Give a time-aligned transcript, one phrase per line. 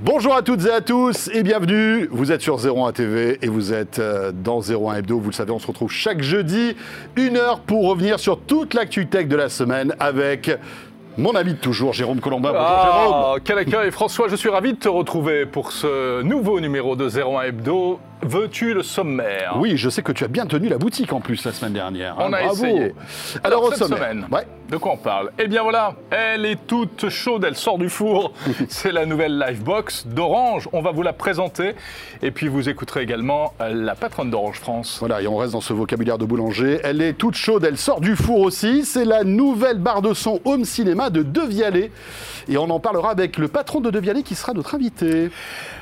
[0.00, 2.08] Bonjour à toutes et à tous et bienvenue.
[2.10, 5.18] Vous êtes sur 01 TV et vous êtes euh, dans 01 Hebdo.
[5.20, 6.76] Vous le savez, on se retrouve chaque jeudi,
[7.16, 10.50] une heure pour revenir sur toute l'actu tech de la semaine avec
[11.16, 12.50] mon ami de toujours, Jérôme Colombin.
[12.50, 13.40] Bonjour Ah, Jérôme.
[13.44, 17.42] Quel accueil François, je suis ravi de te retrouver pour ce nouveau numéro de 01
[17.42, 18.00] Hebdo.
[18.22, 19.54] Veux-tu le sommaire?
[19.60, 22.16] Oui, je sais que tu as bien tenu la boutique en plus la semaine dernière.
[22.18, 22.32] On hein.
[22.32, 22.64] a Bravo.
[22.64, 22.94] essayé.
[23.44, 23.98] Alors, au cette sommaire.
[23.98, 24.44] semaine, Ouais.
[24.70, 28.32] De quoi on parle Eh bien voilà, elle est toute chaude, elle sort du four.
[28.68, 30.68] C'est la nouvelle Livebox d'Orange.
[30.72, 31.74] On va vous la présenter.
[32.22, 34.96] Et puis vous écouterez également euh, la patronne d'Orange France.
[35.00, 36.80] Voilà, et on reste dans ce vocabulaire de boulanger.
[36.82, 38.84] Elle est toute chaude, elle sort du four aussi.
[38.84, 41.90] C'est la nouvelle barre de son Home Cinéma de Devialet.
[42.48, 45.30] Et on en parlera avec le patron de Devialet qui sera notre invité.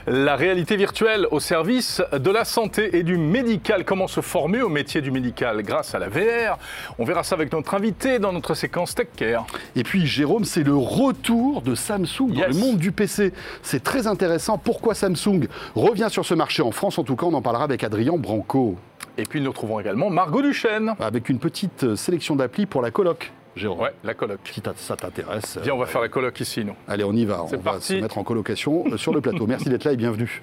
[0.08, 3.84] La réalité virtuelle au service de la santé et du médical.
[3.84, 6.58] Comment se former au métier du médical grâce à la VR
[6.98, 9.46] On verra ça avec notre invité dans notre séquence Tech Care.
[9.76, 12.48] Et puis Jérôme, c'est le retour de Samsung dans Yes.
[12.48, 13.32] le monde du PC.
[13.62, 14.58] C'est très intéressant.
[14.58, 16.98] Pourquoi Samsung revient sur ce marché en France?
[16.98, 18.76] En tout cas, on en parlera avec Adrien Branco.
[19.18, 20.94] Et puis nous retrouvons également Margot Duchesne.
[20.98, 23.80] Avec une petite sélection d'applis pour la coloc, Jérôme.
[23.80, 24.40] Ouais, la coloc.
[24.50, 25.58] Si ça t'intéresse.
[25.62, 26.74] Viens, on va euh, faire la coloc ici, nous.
[26.88, 27.44] Allez, on y va.
[27.44, 29.46] On va se mettre en colocation euh, sur le plateau.
[29.46, 30.42] Merci d'être là et bienvenue.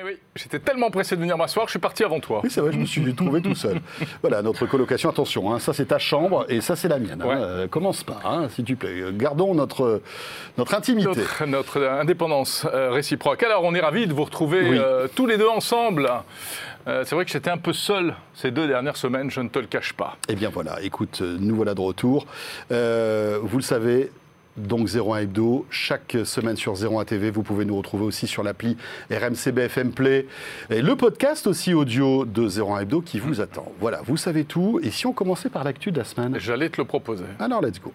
[0.00, 2.40] Eh oui, j'étais tellement pressé de venir m'asseoir je suis parti avant toi.
[2.42, 3.80] Oui, c'est vrai, je me suis trouvé tout seul.
[4.22, 5.10] Voilà, notre colocation.
[5.10, 7.20] Attention, hein, ça c'est ta chambre et ça c'est la mienne.
[7.22, 7.28] hein.
[7.28, 9.02] Euh, commence pas, hein, s'il te plaît.
[9.12, 10.00] Gardons notre,
[10.56, 11.08] notre intimité.
[11.08, 13.42] Notre, notre indépendance euh, réciproque.
[13.42, 14.78] Alors, on est ravis de vous retrouver Oui.
[14.78, 16.10] euh, tous les deux ensemble.
[16.88, 19.58] Euh, c'est vrai que j'étais un peu seul ces deux dernières semaines, je ne te
[19.58, 20.16] le cache pas.
[20.30, 22.26] Eh bien voilà, écoute, nous voilà de retour.
[22.72, 24.10] Euh, vous le savez,
[24.66, 28.76] donc 01 Hebdo, chaque semaine sur 01 TV, vous pouvez nous retrouver aussi sur l'appli
[29.10, 30.26] RMC BFM Play
[30.70, 33.72] et le podcast aussi audio de 01 Hebdo qui vous attend.
[33.80, 34.80] Voilà, vous savez tout.
[34.82, 36.36] Et si on commençait par l'actu de la semaine?
[36.38, 37.24] J'allais te le proposer.
[37.38, 37.92] Alors, let's go.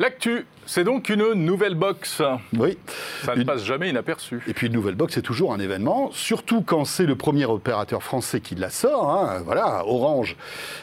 [0.00, 2.22] L'actu, c'est donc une nouvelle box.
[2.56, 2.78] Oui.
[3.22, 4.40] Ça ne Une- passe jamais inaperçu.
[4.48, 8.02] Et puis une nouvelle box, c'est toujours un événement, surtout quand c'est le premier opérateur
[8.02, 9.10] français qui la sort.
[9.10, 9.42] hein.
[9.44, 10.36] Voilà, Orange,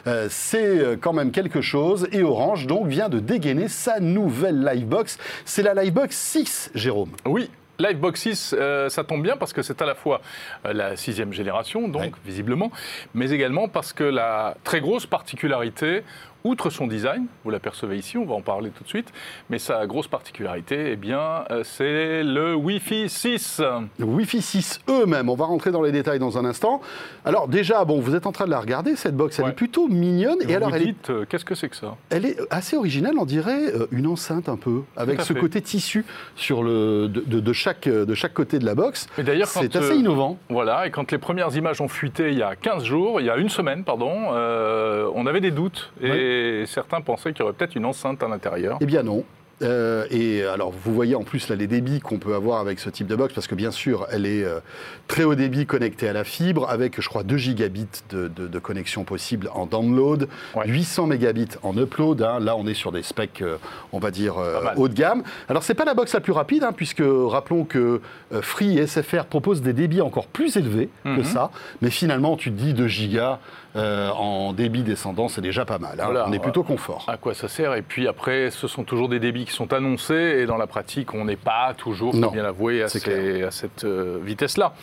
[0.05, 2.07] euh, c'est euh, quand même quelque chose.
[2.11, 5.17] Et Orange, donc, vient de dégainer sa nouvelle Livebox.
[5.45, 7.09] C'est la Livebox 6, Jérôme.
[7.25, 7.49] Oui.
[7.79, 10.21] Livebox 6, euh, ça tombe bien parce que c'est à la fois
[10.65, 12.11] euh, la sixième génération, donc Ouais.
[12.25, 12.71] visiblement,
[13.15, 16.01] mais également parce que la très grosse particularité,
[16.47, 19.11] outre son design, vous l'apercevez ici, on va en parler tout de suite,
[19.49, 23.61] mais sa grosse particularité, eh bien, euh, c'est le Wi-Fi 6.
[23.99, 26.81] Le Wi-Fi 6 eux-mêmes, on va rentrer dans les détails dans un instant.
[27.25, 29.51] Alors déjà, bon, vous êtes en train de la regarder, cette box, elle Ouais.
[29.51, 30.37] est plutôt mignonne.
[30.47, 31.95] Et alors, vous elle est, dites, euh, qu'est-ce que c'est que ça?
[32.09, 35.39] elle est assez originale, on dirait euh, une enceinte un peu, avec ce fait.
[35.39, 36.05] côté tissu
[36.35, 39.07] sur le, de, de- de chaque, de chaque côté de la box.
[39.17, 40.37] Et d'ailleurs, C'est assez euh, innovant.
[40.49, 43.29] Voilà, et quand les premières images ont fuité il y a 15 jours, il y
[43.29, 45.91] a une semaine, pardon, euh, on avait des doutes.
[46.01, 48.77] Et certains pensaient qu'il y aurait peut-être une enceinte à l'intérieur.
[48.81, 49.23] Eh bien non.
[49.63, 52.89] Euh, et alors, vous voyez en plus là les débits qu'on peut avoir avec ce
[52.91, 54.59] type de box, parce que bien sûr, elle est euh,
[55.07, 58.59] très haut débit connectée à la fibre, avec je crois 2 gigabits de, de- de
[58.59, 60.67] connexion possible en download, Ouais.
[60.67, 62.21] 800 mégabits en upload.
[62.21, 62.39] hein.
[62.39, 63.57] Là, on est sur des specs, euh,
[63.93, 64.35] on va dire,
[64.75, 65.23] haut de gamme.
[65.49, 67.99] Alors, c'est pas la box la plus rapide, hein, puisque rappelons que
[68.41, 71.23] Free et SFR proposent des débits encore plus élevés que Mhm.
[71.23, 71.49] ça.
[71.81, 73.39] Mais finalement, tu te dis 2 gigas
[73.75, 75.99] euh, en débit descendant, c'est déjà pas mal.
[75.99, 76.05] hein.
[76.05, 77.05] Voilà, on est plutôt confort.
[77.07, 77.75] À quoi ça sert?
[77.75, 81.13] Et puis après, ce sont toujours des débits qui sont annoncés et dans la pratique,
[81.13, 84.73] on n'est pas toujours, faut Non, bien l'avouer, à, ces- à cette euh, vitesse-là.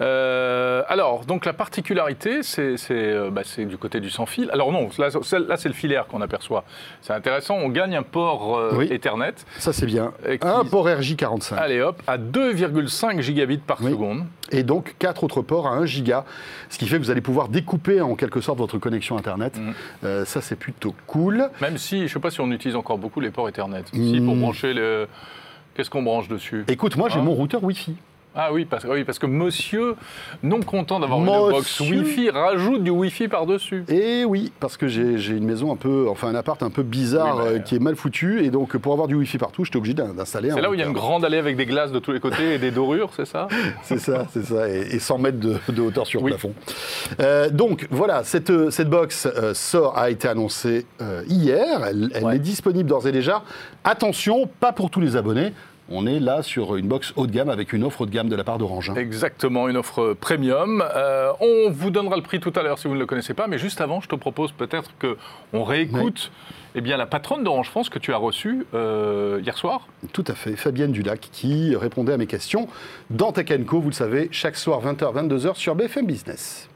[0.00, 4.48] Euh, alors, donc la particularité, c'est c'est, euh, bah, du côté du sans fil.
[4.52, 6.64] Alors non, là, c'est- là, c'est le filaire qu'on aperçoit.
[7.00, 8.88] C'est intéressant, on gagne un port euh, Oui.
[8.90, 9.34] Ethernet.
[9.58, 10.12] Ça, c'est bien.
[10.24, 11.56] Qui- Un port RJ45.
[11.58, 13.90] Allez hop, à 2,5 gigabits par Oui.
[13.90, 14.24] seconde.
[14.52, 16.24] Et donc quatre autres ports à 1 giga,
[16.68, 19.58] ce qui fait que vous allez pouvoir découper en quelque sorte votre connexion Internet.
[19.58, 19.74] Mhm.
[20.04, 21.48] Euh, ça, c'est plutôt cool.
[21.60, 23.82] Même si, je ne sais pas si on utilise encore beaucoup les ports Ethernet.
[23.92, 24.40] Si, pour Hmm.
[24.40, 25.08] brancher le...
[25.74, 26.64] Qu'est-ce qu'on branche dessus?
[26.68, 27.22] Écoute, moi, j'ai Hein?
[27.22, 27.96] mon routeur Wi-Fi.
[28.34, 29.94] Ah oui parce, oui, parce que monsieur,
[30.42, 31.80] non content d'avoir une box.
[31.80, 33.84] Wi-Fi, rajoute du Wi-Fi par-dessus.
[33.88, 37.36] Et oui, parce que j'ai une maison un peu, enfin un appart un peu bizarre
[37.36, 39.92] Oui, euh, qui est mal foutu, et donc pour avoir du Wi-Fi partout, j'étais obligé
[39.94, 40.54] d'in- d'installer un.
[40.54, 42.20] C'est là où il y a une grande allée avec des glaces de tous les
[42.20, 43.48] côtés et des dorures, c'est ça?
[43.82, 46.30] C'est ça, c'est ça, et, et 100 mètres de, de hauteur sur Oui.
[46.30, 46.54] plafond.
[47.20, 52.24] Euh, donc voilà, cette, cette box euh, sort, a été annoncée euh, hier, elle, elle
[52.24, 52.36] Ouais.
[52.36, 53.42] est disponible d'ores et déjà.
[53.84, 55.52] Attention, pas pour tous les abonnés.
[55.92, 58.28] On est là sur une box haut de gamme avec une offre haut de gamme
[58.28, 58.90] de la part d'Orange.
[58.90, 58.94] hein.
[58.96, 60.82] Exactement, une offre premium.
[60.94, 63.46] Euh, on vous donnera le prix tout à l'heure si vous ne le connaissez pas,
[63.46, 66.30] mais juste avant, je te propose peut-être qu'on réécoute
[66.74, 69.86] eh bien, la patronne d'Orange France que tu as reçue euh, hier soir.
[70.12, 72.68] Tout à fait, Fabienne Dulac qui répondait à mes questions
[73.10, 76.68] dans Tech Co, vous le savez, chaque soir 20h, 22h sur BFM Business.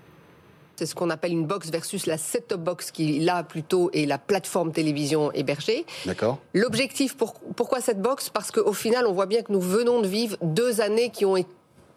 [0.78, 4.19] C'est ce qu'on appelle une box versus la set-top box qui, là, plutôt, est la
[4.19, 5.87] plateforme télévision hébergée.
[6.05, 8.28] D'accord L'objectif, pour- pourquoi cette box?
[8.28, 11.37] Parce qu'au final, on voit bien que nous venons de vivre deux années qui ont
[11.37, 11.49] été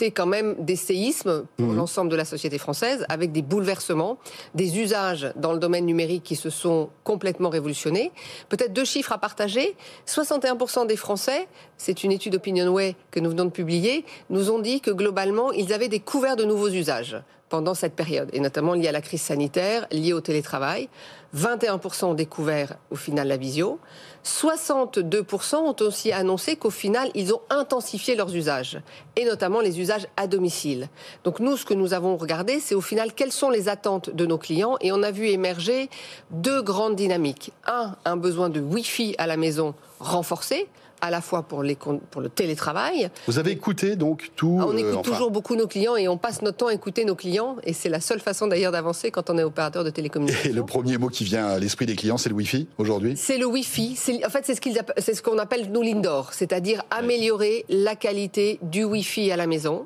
[0.07, 4.18] quand même des séismes pour l'ensemble de la société française, avec des bouleversements,
[4.56, 8.12] des usages dans le domaine numérique qui se sont complètement révolutionnés.
[8.50, 9.75] Peut-être deux chiffres à partager.
[10.07, 11.48] 61% des Français,
[11.78, 15.74] c'est une étude OpinionWay que nous venons de publier, nous ont dit que globalement, ils
[15.74, 17.18] avaient découvert de nouveaux usages
[17.50, 20.88] pendant cette période, et notamment liés à la crise sanitaire, liés au télétravail.
[21.36, 23.80] 21% ont découvert au final la visio.
[24.29, 28.79] 62% ont aussi annoncé qu'au final, ils ont intensifié leurs usages,
[29.15, 30.87] et notamment les usages à domicile.
[31.23, 34.25] Donc nous, ce que nous avons regardé, c'est au final quelles sont les attentes de
[34.25, 35.89] nos clients, et on a vu émerger
[36.29, 37.51] deux grandes dynamiques.
[37.65, 40.67] Un, un besoin de Wi-Fi à la maison renforcé,
[41.01, 44.57] à la fois pour, les, con- pour le télétravail, Vous avez écouté donc tout.
[44.62, 46.74] ah, On euh, écoute enfin, toujours beaucoup nos clients et on passe notre temps à
[46.74, 47.56] écouter nos clients.
[47.63, 50.54] Et c'est la seule façon d'ailleurs d'avancer quand on est opérateur de Et télécommunications.
[50.54, 53.16] le premier mot qui vient à l'esprit des clients, c'est le Wi-Fi aujourd'hui?
[53.18, 54.22] C'est le Wi-Fi.
[54.25, 59.38] En fait, c'est ce qu'on appelle nous l'indoor, c'est-à-dire améliorer la qualité du Wi-Fi à
[59.38, 59.86] la maison.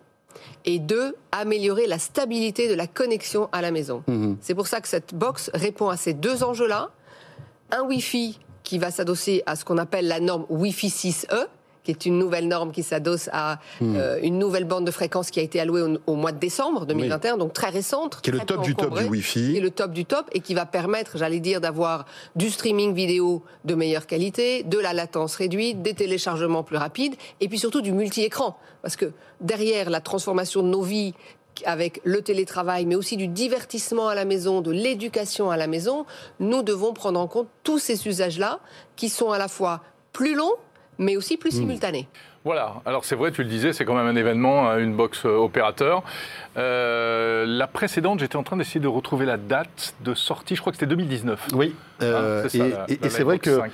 [0.65, 4.01] Et deux, améliorer la stabilité de la connexion à la maison.
[4.07, 4.37] Mhm.
[4.41, 6.89] C'est pour ça que cette box répond à ces deux enjeux-là.
[7.71, 11.47] Un Wi-Fi qui va s'adosser à ce qu'on appelle la norme Wi-Fi 6E,
[11.83, 13.95] qui est une nouvelle norme qui s'adosse à Hmm.
[13.97, 16.85] euh, une nouvelle bande de fréquence qui a été allouée au, au mois de décembre
[16.85, 18.21] 2021, donc très récente.
[18.21, 19.51] Qui est le top du top du Wi-Fi.
[19.51, 22.05] Qui est le top du top et qui va permettre, j'allais dire, d'avoir
[22.37, 27.49] du streaming vidéo de meilleure qualité, de la latence réduite, des téléchargements plus rapides et
[27.49, 28.57] puis surtout du multi-écran.
[28.81, 29.11] Parce que
[29.41, 31.13] derrière la transformation de nos vies
[31.65, 36.05] avec le télétravail, mais aussi du divertissement à la maison, de l'éducation à la maison,
[36.39, 38.59] nous devons prendre en compte tous ces usages-là
[38.95, 39.81] qui sont à la fois
[40.11, 40.55] plus longs,
[40.97, 42.07] mais aussi plus simultanés.
[42.45, 45.25] Voilà, alors c'est vrai, tu le disais, c'est quand même un événement, hein, une box
[45.25, 46.03] euh, opérateur.
[46.57, 50.73] Euh, la précédente, j'étais en train d'essayer de retrouver la date de sortie, je crois
[50.73, 51.47] que c'était 2019.
[51.53, 53.71] Oui, euh, c'est ça, et, c'est vrai que 5.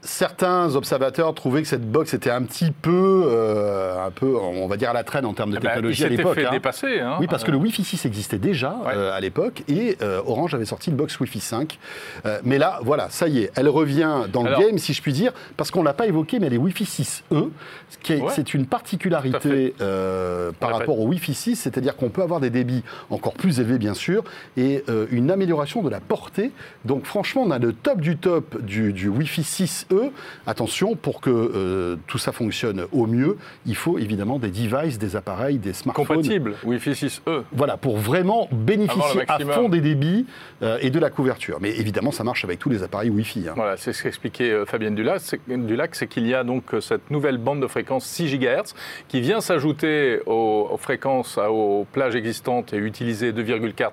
[0.00, 4.76] Certains observateurs trouvaient que cette box était un petit peu, euh, un peu, on va
[4.76, 6.34] dire à la traîne en termes de Eh ben, technologie il à l'époque.
[6.36, 6.50] fait hein.
[6.52, 7.00] dépasser.
[7.00, 7.16] hein.
[7.20, 8.92] Oui, parce que le Wi-Fi 6 existait déjà Ouais.
[8.94, 11.78] euh, à l'époque et euh, Orange avait sorti une box Wi-Fi 5.
[12.26, 15.12] Euh, mais là, voilà, ça y est, elle revient dans le game, si je puis
[15.12, 17.50] dire, parce qu'on ne l'a pas évoqué, mais elle est Wi-Fi 6E,
[17.90, 18.32] ce qui est- Ouais.
[18.34, 22.82] c'est une particularité euh, par rapport au Wi-Fi 6, c'est-à-dire qu'on peut avoir des débits
[23.10, 24.22] encore plus élevés, bien sûr,
[24.56, 26.52] et une amélioration de la portée.
[26.84, 29.42] Donc, franchement, on a le top du top du, du Wi-Fi
[29.90, 30.10] 6E.
[30.46, 33.36] Attention, pour que euh, tout ça fonctionne au mieux,
[33.66, 36.06] il faut évidemment des devices, des appareils, des smartphones.
[36.06, 37.42] Compatible, Wi-Fi 6E.
[37.52, 40.26] Voilà, pour vraiment bénéficier à fond des débits
[40.62, 41.58] euh, et de la couverture.
[41.60, 43.48] Mais évidemment, ça marche avec tous les appareils Wi-Fi.
[43.48, 43.52] hein.
[43.56, 47.60] Voilà, c'est ce qu'expliquait euh, Fabienne Dulac, c'est, qu'il y a donc cette nouvelle bande
[47.60, 48.74] de fréquence 6 GHz
[49.08, 53.90] qui vient s'ajouter aux, aux fréquences, aux plages existantes et utiliser 2,4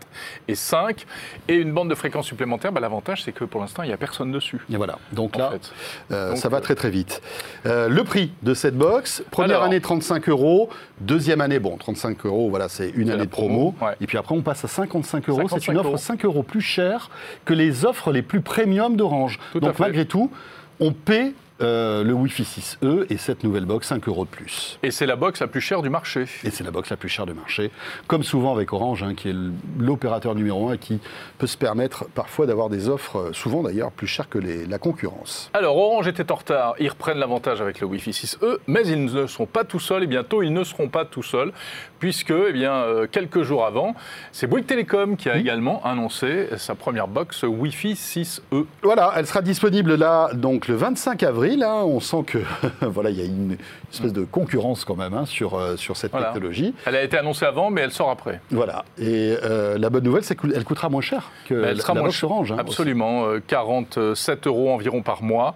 [0.48, 1.06] et 5.
[1.48, 3.98] Et une bande de fréquence supplémentaire, bah, l'avantage c'est que pour l'instant, il n'y a
[3.98, 4.62] personne dessus.
[4.72, 5.72] Et voilà, donc là, fait.
[6.12, 7.22] Euh, Donc, ça va euh, très très vite.
[7.66, 9.68] Euh, le prix de cette box, première Alors.
[9.68, 10.70] année 35 euros,
[11.02, 13.72] deuxième année, bon, 35 euros, voilà, c'est une année de promo.
[13.72, 13.96] promo, ouais.
[14.02, 15.42] Et puis après, on passe à 55 euros.
[15.44, 15.98] C'est 55 une offre euros.
[15.98, 17.10] 5 euros plus chère
[17.46, 19.40] que les offres les plus premium d'Orange.
[19.56, 20.32] Donc malgré tout,
[20.80, 24.78] on paie euh, le Wi-Fi 6E et cette nouvelle box 5 euros de plus.
[24.84, 26.26] Et c'est la box la plus chère du marché.
[26.44, 27.72] Et c'est la box la plus chère du marché,
[28.08, 29.36] comme souvent avec Orange, hein, qui est
[29.80, 31.00] l'opérateur numéro un qui
[31.38, 34.78] peut se permettre parfois d'avoir des offres, euh, souvent d'ailleurs, plus chères que les- la
[34.80, 35.50] concurrence.
[35.54, 39.26] Alors, Orange était en retard, ils reprennent l'avantage avec le Wi-Fi 6E, mais ils ne
[39.28, 41.54] sont pas tout seuls et bientôt ils ne seront pas tout seuls,
[42.00, 43.96] puisque eh bien, euh, quelques jours avant,
[44.34, 48.66] c'est Bouygues Telecom qui a également annoncé sa première box Wi-Fi 6E.
[48.84, 51.45] Voilà, elle sera disponible là, donc le 25 avril.
[51.64, 51.84] Hein.
[51.86, 52.40] on sent que
[52.82, 53.58] voilà, il y a une
[53.92, 56.28] espèce de concurrence quand même hein, sur, euh, sur cette Voilà.
[56.28, 56.74] technologie.
[56.86, 58.42] Elle a été annoncée avant, mais elle sort après.
[58.52, 58.86] Voilà.
[58.98, 61.94] Et euh, la bonne nouvelle, c'est qu'elle coûtera moins cher que Mais elle la, sera
[61.94, 62.24] la moins box.
[62.24, 62.52] Orange.
[62.52, 65.56] hein, Absolument, euh, 47 euros environ par mois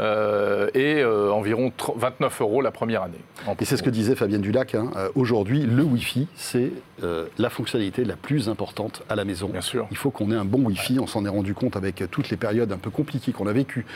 [0.00, 3.18] euh, et euh, environ 30 29 euros la première année.
[3.60, 4.74] Et c'est ce que disait Fabienne Dulac.
[4.74, 4.90] hein.
[4.96, 6.70] Euh, Aujourd'hui, le Wi-Fi, c'est
[7.02, 9.48] euh, la fonctionnalité la plus importante à la maison.
[9.48, 9.86] Bien sûr.
[9.90, 10.98] Il faut qu'on ait un bon Wi-Fi.
[11.00, 13.86] On s'en est rendu compte avec toutes les périodes un peu compliquées qu'on a vécues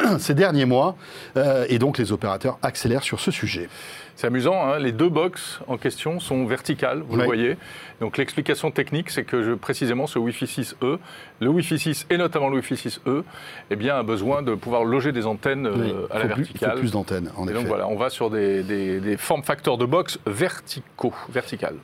[0.18, 0.96] ces derniers mois.
[1.36, 3.68] Euh, et donc les opérateurs accélèrent sur ce sujet.
[4.14, 7.56] C'est amusant, hein, les deux box en question sont verticales, vous le voyez.
[8.00, 10.98] Donc l'explication technique, c'est que je- précisément ce Wi-Fi 6E,
[11.40, 13.24] le Wi-Fi 6 et notamment le Wi-Fi 6E,
[13.70, 16.72] eh bien, a besoin de pouvoir loger des antennes euh, Oui, à la plus- verticale.
[16.72, 17.58] faut plus d'antennes, en Et effet.
[17.60, 21.76] donc voilà, on va sur des, des, des formes facteurs de box verticaux, verticales.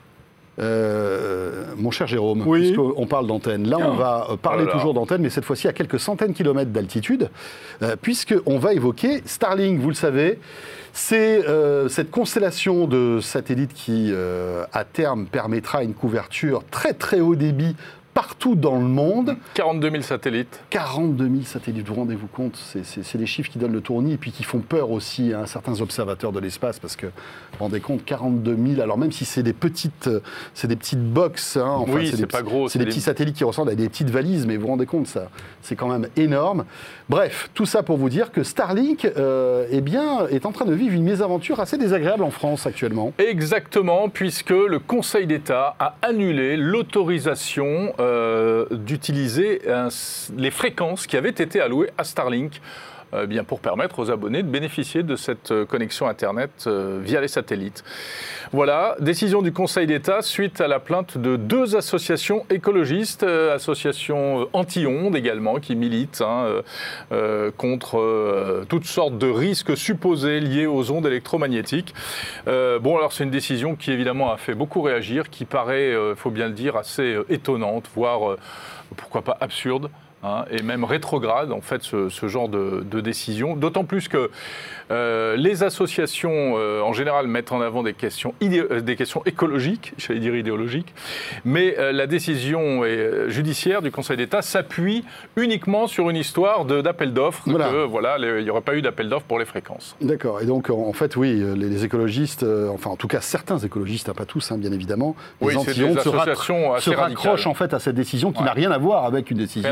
[0.59, 2.59] Euh, mon cher Jérôme, Oui.
[2.73, 5.99] puisqu'on parle d'antenne, là on va euh, parler toujours d'antenne, mais cette fois-ci à quelques
[5.99, 7.29] centaines de kilomètres d'altitude,
[7.81, 10.39] euh, puisqu'on va évoquer Starlink, vous le savez.
[10.91, 17.21] C'est euh, cette constellation de satellites qui, euh, à terme, permettra une couverture très très
[17.21, 17.75] haut débit
[18.19, 19.37] partout dans le monde.
[19.53, 20.59] 42 000 satellites.
[20.71, 24.17] 42 000 satellites, vous vous rendez-vous compte C'est- des chiffres qui donnent le tournis et
[24.17, 27.11] puis qui font peur aussi à certains observateurs de l'espace parce que vous
[27.59, 30.09] vous rendez compte, 42 000, alors même si c'est des petites,
[30.53, 32.85] c'est des petites box, hein, enfin, Oui, des c'est pas petits- gros, c'est c'est des
[32.85, 35.29] des- petits satellites qui ressemblent à des petites valises, mais vous vous rendez compte, ça,
[35.61, 36.65] c'est quand même énorme.
[37.07, 40.73] Bref, tout ça pour vous dire que Starlink, euh, eh bien, est en train de
[40.73, 43.13] vivre une mésaventure assez désagréable en France actuellement.
[43.17, 48.08] Exactement, puisque le Conseil d'État a annulé l'autorisation euh,
[48.71, 49.89] d'utiliser un-
[50.37, 52.61] les fréquences qui avaient été allouées à Starlink.
[53.13, 57.21] Euh, bien pour permettre aux abonnés de bénéficier de cette euh, connexion Internet euh, via
[57.21, 57.83] les satellites.
[58.51, 65.15] Voilà, décision du Conseil d'État suite à la plainte de deux associations écologistes, associations anti-ondes
[65.15, 66.63] également, qui militent hein,
[67.57, 71.93] contre toutes sortes de risques supposés liés aux ondes électromagnétiques.
[72.47, 76.31] Bon, alors c'est une décision qui évidemment a fait beaucoup réagir, qui paraît, il faut
[76.31, 78.35] bien le dire, assez étonnante, voire
[78.97, 79.91] pourquoi pas absurde.
[80.23, 84.29] Hein, et même rétrograde en fait ce, ce genre de, de décision, d'autant plus que
[84.91, 89.93] euh, les associations euh, en général mettent en avant des questions, euh, des questions écologiques,
[89.97, 90.93] j'allais dire idéologiques,
[91.45, 92.83] mais euh, la décision
[93.27, 95.03] judiciaire du Conseil d'État s'appuie
[95.35, 97.69] uniquement sur une histoire d'appel d'offres, Voilà.
[97.69, 99.95] que voilà, les- il n'y aurait pas eu d'appel d'offres pour les fréquences.
[100.01, 100.41] D'accord.
[100.41, 104.13] Et donc, en fait, oui, les, les écologistes, enfin, en tout cas, certains écologistes, hein,
[104.15, 108.31] pas tous, hein, bien évidemment, Oui, les des se, raccrochent en fait à cette décision
[108.31, 108.45] qui Ouais.
[108.45, 109.69] n'a rien à voir avec une décision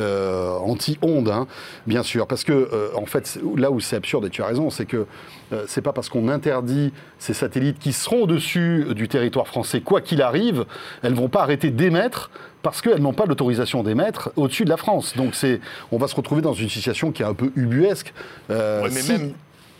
[0.00, 1.46] euh, anti-ondes, hein,
[1.86, 2.26] bien sûr.
[2.26, 5.06] Parce que, euh, en fait, là où c'est absurde, et tu as raison, c'est que
[5.52, 10.00] euh, c'est pas parce qu'on interdit ces satellites qui seront au-dessus du territoire français, quoi
[10.00, 10.64] qu'il arrive,
[11.02, 12.30] elles vont pas arrêter d'émettre
[12.62, 15.14] parce qu'elles n'ont pas l'autorisation d'émettre au-dessus de la France.
[15.16, 15.60] Donc c'est,
[15.92, 18.12] on va se retrouver dans une situation qui est un peu ubuesque.
[18.50, 19.34] Euh, Ouais, mais si- même- Bi-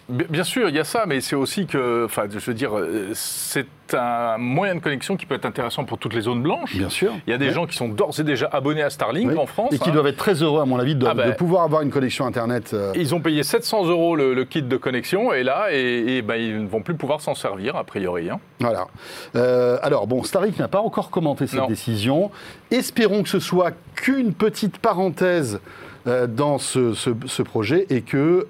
[0.09, 3.09] Bien sûr, il y a ça, mais c'est aussi que, enfin, je veux dire, euh,
[3.15, 6.77] c'est un moyen de connexion qui peut être intéressant pour toutes les zones blanches.
[6.77, 7.13] Bien sûr.
[7.27, 9.37] Il y a des gens qui sont d'ores et déjà abonnés à Starlink Oui.
[9.37, 9.73] en France.
[9.73, 9.93] Et qui hein.
[9.93, 11.31] doivent être très heureux, à mon avis, de, Ah ben.
[11.31, 12.71] de pouvoir avoir une connexion Internet.
[12.73, 16.23] euh, Ils ont payé 700 euros le, le kit de connexion et là, et, et
[16.23, 18.31] ben, ils ne vont plus pouvoir s'en servir, a priori.
[18.31, 18.39] hein.
[18.61, 18.87] Voilà.
[19.35, 21.67] Euh, alors, bon, Starlink n'a pas encore commenté cette Non.
[21.67, 22.31] décision.
[22.71, 25.59] Espérons que ce soit qu'une petite parenthèse
[26.07, 28.47] euh, dans ce, ce- ce projet et que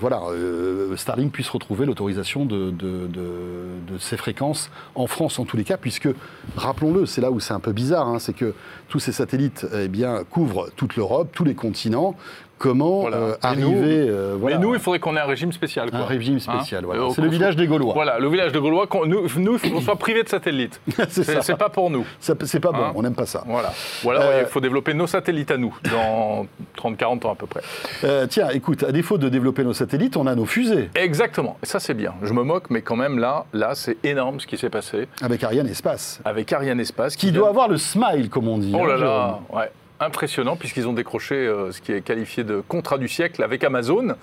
[0.00, 5.44] voilà, euh, Starlink puisse retrouver l'autorisation de, de- de- de ces fréquences en France en
[5.44, 6.08] tous les cas, puisque,
[6.56, 8.54] rappelons-le, c'est là où c'est un peu bizarre, hein, c'est que
[8.88, 9.88] tous ces satellites eh
[10.30, 12.14] couvrent toute l'Europe, tous les continents.
[12.58, 13.16] Comment Voilà.
[13.16, 13.70] euh, Et arriver
[14.06, 15.90] nous- euh, voilà, Mais nous, il faudrait qu'on ait un régime spécial.
[15.90, 16.00] Quoi.
[16.00, 17.02] un régime spécial Hein voilà.
[17.04, 17.94] Euh, C'est le village soit- des Gaulois.
[17.94, 18.86] Voilà, le village de Gaulois.
[18.86, 20.80] qu'on- Nous, nous, soit privés de satellites.
[21.08, 21.32] C'est ça.
[21.34, 22.04] C'est c'est pas pour nous.
[22.20, 23.44] C'est pas bon, Hein on n'aime pas ça.
[23.46, 23.72] Voilà.
[24.04, 26.46] Ou alors, Euh, il faut développer nos satellites à nous dans
[26.76, 27.60] 30-40 ans à peu près.
[28.04, 31.56] Euh, tiens, écoute, à défaut de développer nos satellites, on a nos fusées Exactement.
[31.62, 32.14] Et ça, c'est bien.
[32.22, 35.42] Je me moque, mais quand même, là, là c'est énorme ce qui s'est passé avec
[35.44, 37.16] Ariane Espace, avec Ariane Espace.
[37.16, 38.72] qui doit avoir le smile, comme on dit.
[38.74, 39.70] Oh hein, là là, ouais.
[40.00, 44.14] Impressionnant, puisqu'ils ont décroché euh, ce qui est qualifié de contrat du siècle avec Amazon.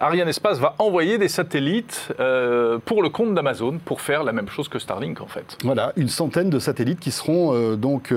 [0.00, 4.48] Ariane Espace va envoyer des satellites euh, pour le compte d'Amazon pour faire la même
[4.48, 5.56] chose que Starlink, en fait.
[5.62, 8.12] Voilà, une centaine de satellites qui seront euh, donc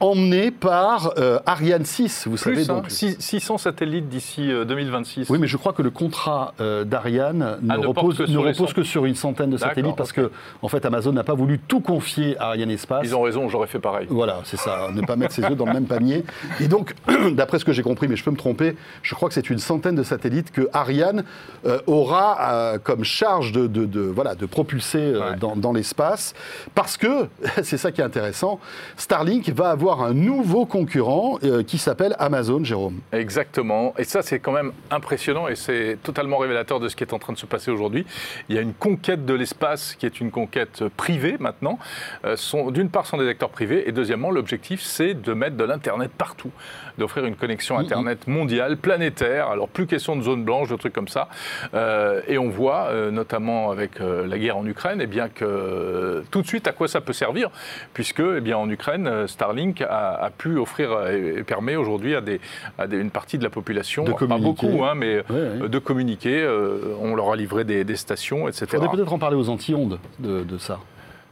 [0.00, 2.90] euh, emmenés par euh, Ariane 6, vous savez Plus, hein, donc.
[2.90, 5.28] six- 600 satellites d'ici euh, 2026.
[5.30, 8.38] Oui, mais je crois que le contrat euh, d'Ariane ne, Ah, ne repose, que ne
[8.38, 10.16] repose que sur une centaine de satellites parce ok.
[10.16, 10.30] que,
[10.62, 13.02] en fait, Amazon n'a pas voulu tout confier à Ariane Espace.
[13.04, 14.06] Ils ont raison, j'aurais fait pareil.
[14.10, 16.24] Voilà, c'est ça, ne pas mettre ses œufs dans le même panier.
[16.60, 16.94] Et donc,
[17.32, 19.58] d'après ce que j'ai compris, mais je peux me tromper, je crois que c'est une
[19.58, 21.24] centaine de satellites que Ariane
[21.66, 25.36] euh, aura euh, comme charge de, de- de- voilà, de propulser euh, Ouais.
[25.36, 26.34] dans, dans l'espace.
[26.74, 27.26] Parce que,
[27.62, 28.60] c'est ça qui est intéressant,
[28.96, 33.00] Starlink va avoir un nouveau concurrent euh, qui s'appelle Amazon, Jérôme.
[33.12, 33.94] Exactement.
[33.96, 37.18] Et ça, c'est quand même impressionnant et c'est totalement révélateur de ce qui est en
[37.18, 38.04] train de se passer aujourd'hui.
[38.50, 41.78] Il y a une conquête de l'espace qui est une conquête privée maintenant.
[42.26, 42.36] Euh,
[42.70, 46.10] D'une part, ce sont des acteurs privés et deuxièmement, l'objectif, c'est de mettre de l'Internet
[46.16, 46.50] partout,
[46.98, 49.48] d'offrir une connexion Internet mondiale, planétaire.
[49.48, 51.28] Alors, plus question de zone blanche, de trucs comme ça.
[51.72, 56.46] Euh, et on voit, notamment avec la guerre en Ukraine, eh bien que tout de
[56.46, 57.50] suite à quoi ça peut servir,
[57.94, 61.76] puisque eh bien, en Ukraine, Starlink numérique a, a pu offrir euh, et, et permet
[61.76, 62.40] aujourd'hui à, des,
[62.78, 66.42] à des- une partie de la population, De pas beaucoup, hein, mais euh, de communiquer.
[66.42, 68.66] euh, on leur a livré des, des stations, etc.
[68.72, 70.78] Il faudrait peut-être en parler aux Antilles-Ondes de, de ça.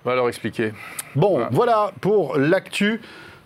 [0.04, 0.72] On va leur expliquer.
[1.16, 1.48] Bon, Voilà.
[1.52, 3.00] voilà pour l'actu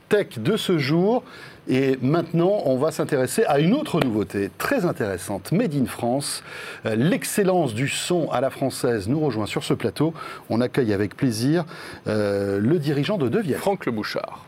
[0.09, 1.23] tech de ce jour.
[1.69, 6.43] Et maintenant, on va s'intéresser à une autre nouveauté très intéressante, Made in France.
[6.85, 10.13] L'excellence du son à la française nous rejoint sur ce plateau.
[10.49, 11.65] On accueille avec plaisir
[12.09, 13.59] euh, le dirigeant de Devielle.
[13.59, 14.47] Franck Le Bouchard.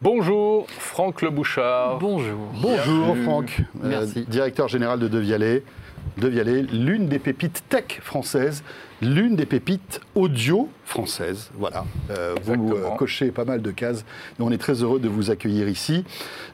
[0.00, 1.98] Bonjour, Franck Le Bouchard.
[1.98, 2.48] Bonjour.
[2.60, 4.24] Bonjour Franck, Euh, Merci.
[4.28, 5.62] directeur général de Devialet.
[6.18, 8.64] Devialet, l'une des pépites tech françaises,
[9.02, 11.50] l'une des pépites audio françaises.
[11.54, 14.00] Voilà, Euh, vous euh, cochez pas mal de cases
[14.38, 16.04] et on est très heureux de vous accueillir ici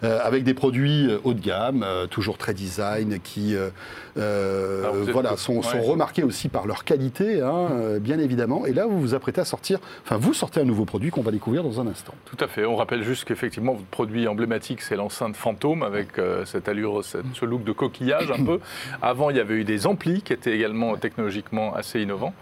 [0.05, 5.61] euh, avec des produits haut de gamme, toujours très design, qui Ah, êtes- voilà, sont,
[5.61, 8.67] remarqués aussi par leur qualité, hein, euh, bien évidemment.
[8.67, 11.31] Et là, vous vous apprêtez à sortir, enfin vous sortez un nouveau produit qu'on va
[11.31, 12.15] découvrir dans un instant.
[12.25, 12.65] Tout à fait.
[12.65, 16.09] On rappelle juste qu'effectivement, votre produit emblématique, c'est l'enceinte Fantôme avec
[16.45, 18.61] cette allure, cette- ce look de coquillage un peu.
[19.03, 22.35] Avant, il y avait eu des amplis qui étaient également technologiquement assez innovants.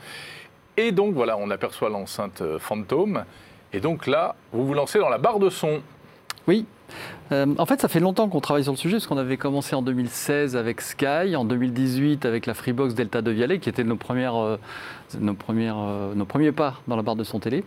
[0.77, 3.25] Et donc, voilà, on aperçoit l'enceinte euh, Fantôme.
[3.73, 5.81] Et donc là, vous vous lancez dans la barre de son.
[6.47, 6.67] Oui.
[7.33, 9.75] Euh, en fait, ça fait longtemps qu'on travaille sur le sujet, parce qu'on avait commencé
[9.75, 13.99] en 2016 avec Sky, en 2018 avec la Freebox Delta de Vialet, qui étaient nos,
[14.11, 14.57] euh,
[15.19, 17.65] nos premiers pas dans la barre de son télé.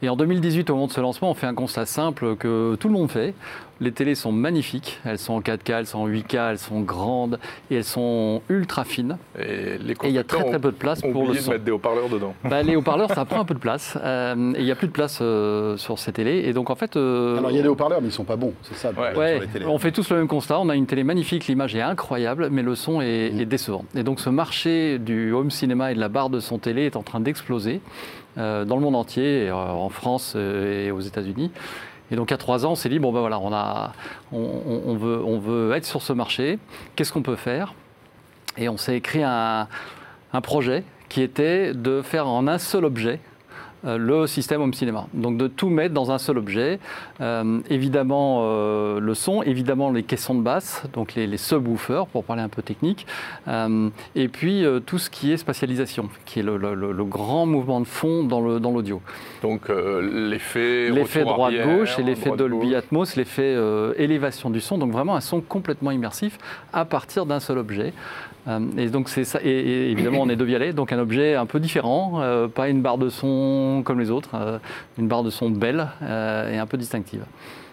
[0.00, 2.88] Et en 2018, au moment de ce lancement, on fait un constat simple que tout
[2.88, 3.34] le monde fait.
[3.80, 7.38] Les télés sont magnifiques, elles sont en 4K, elles sont en 8K, elles sont grandes
[7.70, 9.18] et elles sont ultra fines.
[9.38, 11.50] Et il y a très peu de place pour le oublié de son.
[11.52, 12.34] mettre des haut-parleurs dedans.
[12.44, 13.96] Bah, les haut-parleurs, ça prend un peu de place.
[14.02, 16.42] euh, et il n'y a plus de place euh, sur ces télés.
[16.46, 16.96] Et donc, en fait.
[16.96, 18.98] euh, Alors il y a des haut-parleurs, mais ils sont pas bons, c'est ça le
[18.98, 19.12] Ouais.
[19.12, 19.66] problème Ouais, sur les télés.
[19.66, 20.58] on fait tous le même constat.
[20.58, 23.40] On a une télé magnifique, l'image est incroyable, mais le son est, Mm.
[23.40, 23.84] est décevant.
[23.94, 26.96] Et donc, ce marché du home cinéma et de la barre de son télé est
[26.96, 27.80] en train d'exploser
[28.38, 31.50] euh, dans le monde entier, euh, en France euh, et aux États-Unis.
[32.10, 33.92] Et donc, à trois ans, on s'est dit bon, ben voilà, on, a,
[34.32, 36.58] on, veut, on veut être sur ce marché.
[36.96, 37.74] Qu'est-ce qu'on peut faire?
[38.56, 39.68] Et on s'est écrit un,
[40.42, 43.20] projet qui était de faire en un seul objet
[43.84, 45.06] le système home cinéma.
[45.14, 46.78] Donc de tout mettre dans un seul objet.
[47.20, 52.24] Euh, évidemment euh, le son, évidemment les caissons de basse, donc les, les subwoofers pour
[52.24, 53.06] parler un peu technique.
[53.46, 57.04] Euh, et puis euh, tout ce qui est spatialisation, qui est le, le- le- le
[57.04, 59.00] grand mouvement de fond dans le- dans l'audio.
[59.42, 60.90] Donc euh, l'effet.
[60.90, 62.30] l'effet droite-gauche et l'effet.
[62.36, 64.78] Dolby Atmos, l'effet euh, élévation du son.
[64.78, 66.38] Donc vraiment un son complètement immersif
[66.72, 67.92] à partir d'un seul objet.
[68.46, 69.40] Euh, et donc c'est ça.
[69.42, 72.82] Et, évidemment on est de Vialet, donc un objet un peu différent, euh, pas une
[72.82, 74.58] barre de son comme les autres, euh,
[74.98, 77.24] une barre de son belle et un peu distinctive.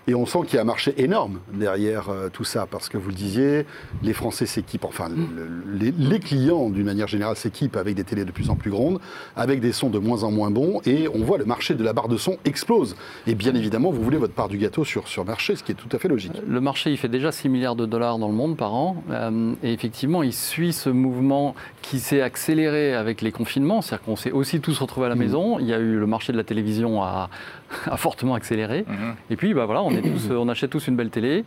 [0.07, 2.97] Et on sent qu'il y a un marché énorme derrière euh, tout ça, parce que
[2.97, 3.65] vous le disiez,
[4.03, 8.23] les Français s'équipent, enfin le- les, les clients d'une manière générale s'équipent avec des télés
[8.25, 8.99] de plus en plus grandes,
[9.35, 11.93] avec des sons de moins en moins bons, et on voit le marché de la
[11.93, 12.95] barre de son explose.
[13.25, 15.75] Et bien évidemment, vous voulez votre part du gâteau sur, sur marché, ce qui est
[15.75, 16.33] tout à fait logique.
[16.47, 18.97] Le marché, il fait déjà 6 milliards de dollars dans le monde par an.
[19.09, 23.81] euh, et effectivement, il suit ce mouvement qui s'est accéléré avec les confinements.
[23.81, 25.57] C'est-à-dire qu'on s'est aussi tous retrouvés à la maison.
[25.59, 27.29] Il y a eu le marché de la télévision a,
[27.91, 28.85] a fortement accéléré.
[28.87, 29.15] Mhm.
[29.29, 31.43] Et puis, bah voilà, on, est tous, on achète tous une belle télé.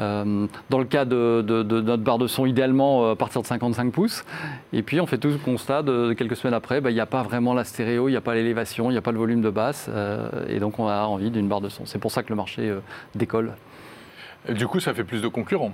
[0.00, 3.42] Euh, dans le cas de, de- de notre barre de son, idéalement euh, à partir
[3.42, 4.24] de 55 pouces.
[4.72, 7.06] Et puis, on fait tout le constat de, quelques semaines après, bah, il n'y a
[7.06, 9.42] pas vraiment la stéréo, il n'y a pas l'élévation, il n'y a pas le volume
[9.42, 9.86] de basse.
[9.90, 11.84] euh, et donc, on a envie d'une barre de son.
[11.86, 12.80] C'est pour ça que le marché euh,
[13.14, 13.52] décolle.
[14.48, 15.72] Et Du coup, ça fait plus de concurrents.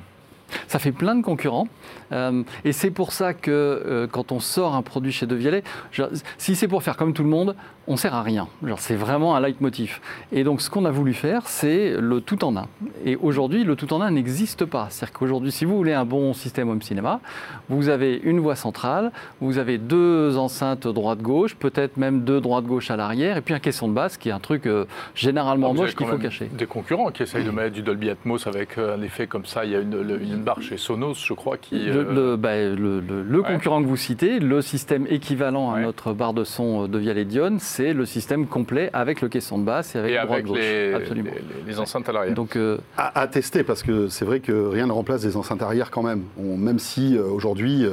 [0.69, 1.69] Ça fait plein de concurrents.
[2.13, 6.09] Euh, et c'est pour ça que euh, quand on sort un produit chez Devialet, genre,
[6.39, 7.57] si c'est pour faire comme tout le monde,
[7.89, 8.49] on sert à rien.
[8.79, 10.01] C'est vraiment un leitmotiv.
[10.33, 12.67] Et donc ce qu'on a voulu faire, c'est le tout en un.
[13.05, 14.89] Et aujourd'hui, le tout en un n'existe pas.
[14.91, 17.21] C'est-à-dire qu'aujourd'hui, si vous voulez un bon système home cinéma,
[17.69, 22.97] vous avez une voie centrale, vous avez deux enceintes droite-gauche, peut-être même deux droite-gauche à
[22.97, 25.95] l'arrière, et puis un caisson de basse qui est un truc euh, généralement Ah, moche
[25.95, 26.51] qu'il faut cacher.
[26.53, 29.65] Des concurrents qui essayent de mettre du Dolby Atmos avec un effet comme ça.
[29.65, 31.79] Il y a une, barre chez Sonos, je crois, qui.
[31.79, 33.47] Le, euh, le- bah, le- le- le Ouais.
[33.47, 35.83] concurrent que vous citez, le système équivalent à Ouais.
[35.83, 39.59] notre barre de son euh, de Vialet Dion, c'est le système complet avec le caisson
[39.59, 41.31] de basse et avec et le avec les, Absolument.
[41.65, 42.35] les- les enceintes à l'arrière.
[42.35, 45.63] Donc, euh, À, à tester, parce que c'est vrai que rien ne remplace des enceintes
[45.63, 46.23] arrière quand même.
[46.39, 47.85] On- même si euh, aujourd'hui,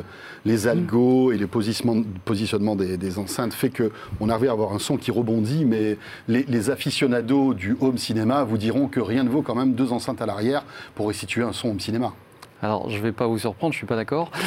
[0.46, 4.98] les algos et le positionnement, des, des enceintes fait qu'on arrive à avoir un son
[4.98, 9.42] qui rebondit, mais les, les aficionados du home cinéma vous diront que rien ne vaut
[9.42, 10.64] quand même deux enceintes à l'arrière
[10.96, 12.14] pour restituer un son home cinéma.
[12.64, 14.32] Alors, je ne vais pas vous surprendre, je ne suis pas d'accord.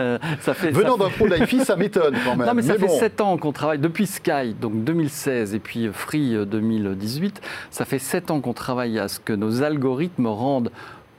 [0.00, 2.46] Euh, ça fait, ça Venant d'un pro de l'IFI, ça m'étonne quand même.
[2.46, 2.98] Non, mais ça fait bon.
[2.98, 7.98] 7 ans qu'on travaille, depuis Sky, donc 2016, et puis Free euh, 2018, ça fait
[7.98, 10.70] 7 ans qu'on travaille à ce que nos algorithmes rendent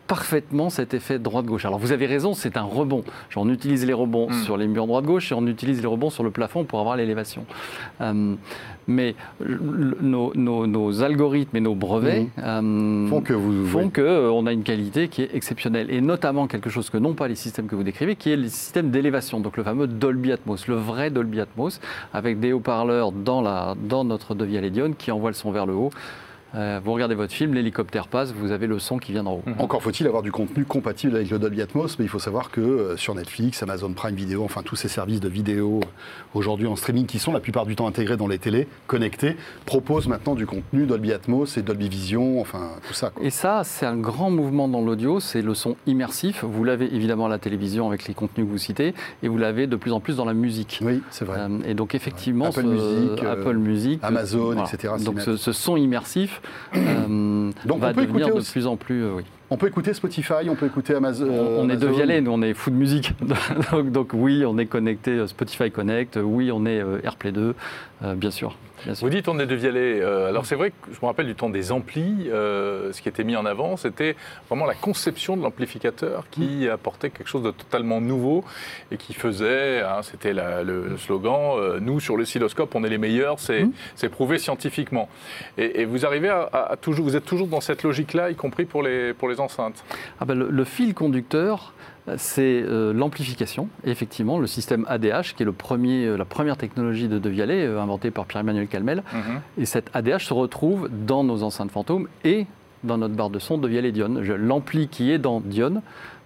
[0.09, 1.63] parfaitement cet effet droite-gauche.
[1.65, 3.03] Alors vous avez raison, c'est un rebond.
[3.37, 4.33] On utilise les rebonds Mm.
[4.43, 7.45] sur les murs droite-gauche et on utilise les rebonds sur le plafond pour avoir l'élévation.
[8.01, 8.33] Euh,
[8.87, 13.91] mais le- nos, nos- nos algorithmes et nos brevets euh, Font que vous- font oui.
[13.91, 15.91] que, euh, on a une qualité qui est exceptionnelle.
[15.91, 18.49] Et notamment quelque chose que n'ont pas les systèmes que vous décrivez, qui est les
[18.49, 19.39] systèmes d'élévation.
[19.39, 21.79] Donc le fameux Dolby Atmos, le vrai Dolby Atmos,
[22.13, 25.75] avec des haut-parleurs dans, la, dans notre Devial Edion qui envoie le son vers le
[25.75, 25.91] haut.
[26.55, 29.43] Euh, vous regardez votre film, l'hélicoptère passe, vous avez le son qui vient d'en haut.
[29.59, 32.59] Encore faut-il avoir du contenu compatible avec le Dolby Atmos, mais il faut savoir que
[32.62, 35.88] euh, sur Netflix, Amazon Prime Video, enfin tous ces services de vidéo euh,
[36.33, 40.07] aujourd'hui en streaming qui sont la plupart du temps intégrés dans les télés connectés, proposent
[40.07, 43.12] maintenant du contenu Dolby Atmos et Dolby Vision, enfin tout ça.
[43.12, 43.23] quoi.
[43.23, 46.43] Et ça, c'est un grand mouvement dans l'audio, c'est le son immersif.
[46.43, 49.67] Vous l'avez évidemment à la télévision avec les contenus que vous citez, et vous l'avez
[49.67, 50.79] de plus en plus dans la musique.
[50.83, 51.39] Oui, c'est vrai.
[51.41, 54.63] Euh, et donc effectivement, Apple ce- Music, Apple Music, Amazon, voilà.
[54.63, 54.93] etc.
[55.05, 56.38] Donc ce son immersif
[56.75, 59.23] euh, Donc, va on peut devenir écouter de aussi- plus en plus, euh, oui.
[59.52, 61.28] On peut écouter Spotify, on peut écouter Amazon.
[61.28, 61.88] On, on est de.
[61.88, 63.13] Vialet, nous on est fou de musique.
[63.71, 67.56] donc, donc oui, on est connecté euh, Spotify Connect, oui, on est euh, AirPlay 2,
[68.04, 68.56] euh, bien sûr.
[68.87, 69.99] Vous dites on est de Vialet.
[70.01, 73.09] Euh, alors c'est vrai que je me rappelle du temps des amplis, euh, ce qui
[73.09, 74.15] était mis en avant, c'était
[74.47, 76.69] vraiment la conception de l'amplificateur qui Mm.
[76.71, 78.43] apportait quelque chose de totalement nouveau
[78.91, 82.89] et qui faisait, hein, c'était le, le slogan, euh, nous sur le oscilloscope on est
[82.89, 84.09] les meilleurs, c'est Mm.
[84.09, 85.09] prouvé scientifiquement.
[85.57, 88.35] Et, et vous arrivez à, à- à toujours, vous êtes toujours dans cette logique-là, y
[88.35, 89.83] compris pour les, pour les enceintes?
[90.19, 91.73] Ah ben, le, le fil conducteur,
[92.17, 93.67] c'est euh, l'amplification.
[93.85, 97.29] Et Effectivement, le système ADH, qui est le premier, euh, la première technologie de De
[97.29, 99.03] Vialet, euh, inventée par Pierre-Emmanuel Calmel.
[99.13, 99.41] Mhm.
[99.59, 102.45] Et cette ADH se retrouve dans nos enceintes fantômes et
[102.83, 104.19] dans notre barre de son de Vialet Dion.
[104.23, 105.81] Je- L'ampli qui est dans Dion,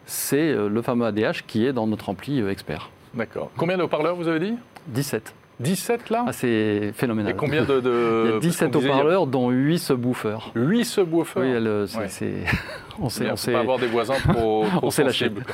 [0.06, 2.90] c'est le fameux ADH qui est dans notre ampli expert.
[3.14, 3.50] D'accord.
[3.58, 4.54] Combien de haut-parleurs vous avez dit?
[4.88, 5.34] 17.
[5.60, 6.26] 17 là?
[6.28, 7.32] Ah, c'est phénoménal.
[7.32, 9.28] Et combien de, de- Il y a parce 17 qu'on disait, il y a haut-parleurs,
[9.28, 10.52] dont 8 subwoofers.
[10.56, 11.42] 8 subwoofers.
[11.42, 12.44] Oui, c'est-
[13.00, 15.26] on Bien, on s'est- pas avoir des voisins trop, trop On s'est lâché.
[15.30, 15.46] sensibles.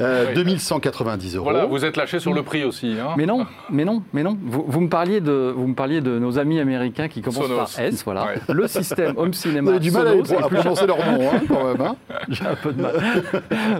[0.00, 0.34] Euh, Oui.
[0.34, 1.44] 2190 euros.
[1.44, 2.96] Voilà, vous êtes lâché sur le prix aussi.
[3.00, 4.36] Hein Mais non, mais non, mais non.
[4.42, 7.56] Vous, vous me parliez de, vous me parliez de nos amis américains qui commencent Sonos.
[7.56, 8.24] par S, voilà.
[8.26, 8.54] Ouais.
[8.54, 9.70] Le système Home Vous Cinema.
[9.70, 10.60] avez du mal à, Sonos à plus cher.
[10.62, 11.80] prononcer leur nom, hein, quand même.
[11.80, 11.96] hein.
[12.28, 12.94] J'ai un peu de mal,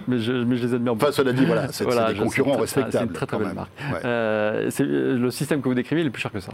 [0.08, 0.92] mais je, mais je les bien.
[0.92, 3.06] Enfin, cela dit, voilà, c'est Voilà, des concurrents c'est- c'est respectables.
[3.06, 3.70] une très, très belle marque.
[3.92, 4.00] Ouais.
[4.04, 6.52] Euh, le système que vous décrivez, il est plus cher que ça.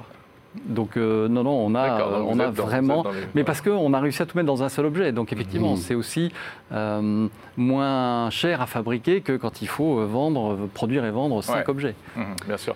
[0.67, 3.45] Donc euh, non, non, on a, on dans- vraiment, les- mais voilà.
[3.45, 5.11] parce qu'on a réussi à tout mettre dans un seul objet.
[5.12, 5.79] Donc effectivement, Mmh.
[5.79, 6.31] c'est aussi
[6.73, 11.57] euh, moins cher à fabriquer que quand il faut euh, vendre, produire et vendre cinq
[11.57, 11.71] Ouais.
[11.71, 11.95] objets.
[12.17, 12.75] Mhm, bien sûr.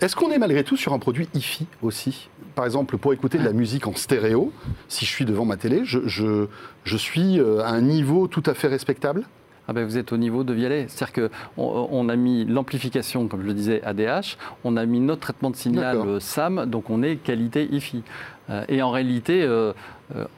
[0.00, 2.28] Est-ce qu'on est malgré tout sur un produit hi-fi aussi?
[2.54, 4.52] Par exemple, pour écouter de la musique en stéréo,
[4.88, 6.46] si je suis devant ma télé, je, je,
[6.84, 9.24] je suis à un niveau tout à fait respectable?
[9.70, 10.86] Ah ben, vous êtes au niveau de Vialet.
[10.88, 15.20] C'est-à-dire qu'on on a mis l'amplification, comme je le disais, ADH, on a mis notre
[15.20, 18.02] traitement de signal euh, SAM, donc on est qualité IFI.
[18.48, 19.74] Euh, et en réalité, euh,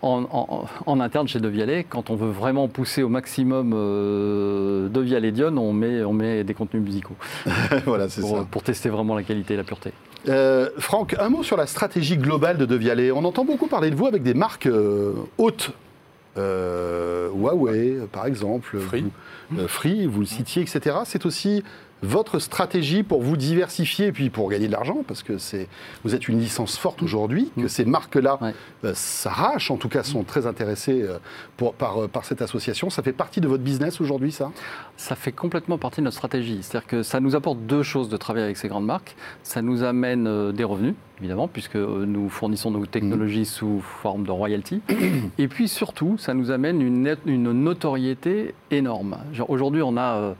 [0.02, 4.88] en, en- en interne chez De Vialet, quand on veut vraiment pousser au maximum euh,
[4.88, 7.14] De Vialet Dion, on met, on met des contenus musicaux
[7.86, 8.46] Voilà, c'est pour, ça.
[8.50, 9.92] pour tester vraiment la qualité et la pureté.
[10.28, 13.12] Euh, Franck, un mot sur la stratégie globale de De Vialet.
[13.12, 14.68] On entend beaucoup parler de vous avec des marques
[15.38, 15.70] hautes.
[16.38, 18.78] Euh, Huawei, par exemple.
[18.78, 19.04] Free.
[19.50, 20.98] Vous, euh, Free, vous le citiez, etc.
[21.04, 21.62] C'est aussi
[22.02, 25.68] votre stratégie pour vous diversifier et puis pour gagner de l'argent, parce que c'est,
[26.04, 28.54] vous êtes une licence forte aujourd'hui, que ces marques-là Ouais.
[28.84, 31.18] euh, s'arrachent, en tout cas sont très intéressées euh,
[31.56, 32.88] pour- par, euh, par cette association.
[32.90, 34.50] Ça fait partie de votre business aujourd'hui, ça?
[34.96, 36.58] Ça fait complètement partie de notre stratégie.
[36.62, 39.14] C'est-à-dire que ça nous apporte deux choses de travailler avec ces grandes marques.
[39.42, 44.30] Ça nous amène euh, des revenus, évidemment, puisque nous fournissons nos technologies sous forme de
[44.30, 44.80] royalty.
[45.38, 47.16] Et puis surtout, ça nous amène une,
[47.52, 49.18] notoriété énorme.
[49.32, 50.34] Genre, Aujourd'hui, on a,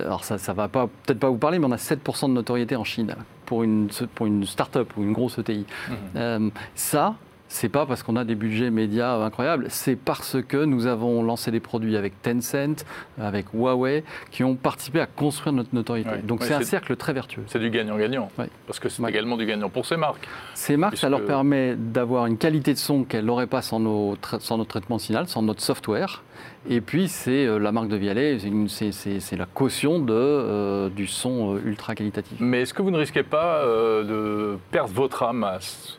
[0.00, 2.76] alors ça ne va pas- peut-être pas vous parler, mais on a 7% de notoriété
[2.76, 3.14] en Chine
[3.46, 5.66] pour une, pour une start-up ou une grosse ETI.
[6.16, 7.14] Euh, ça,
[7.46, 11.50] c'est pas parce qu'on a des budgets médias incroyables, c'est parce que nous avons lancé
[11.52, 12.84] des produits avec Tencent,
[13.20, 16.10] avec Huawei, qui ont participé à construire notre notoriété.
[16.24, 17.44] Donc c'est un cercle très vertueux.
[17.46, 18.28] C'est du gagnant-gagnant.
[18.66, 20.26] Parce que c'est également du gagnant pour ces marques.
[20.54, 24.16] Ces marques, ça leur permet d'avoir une qualité de son qu'elles n'auraient pas sans, nos
[24.40, 26.22] sans notre traitement signal, sans notre software.
[26.68, 31.56] Et puis, c'est euh, la marque de Vialet, c'est la caution de, euh, du son
[31.56, 32.38] euh, ultra qualitatif.
[32.40, 34.02] Mais est-ce que vous ne risquez pas euh,
[34.54, 35.46] de perdre votre âme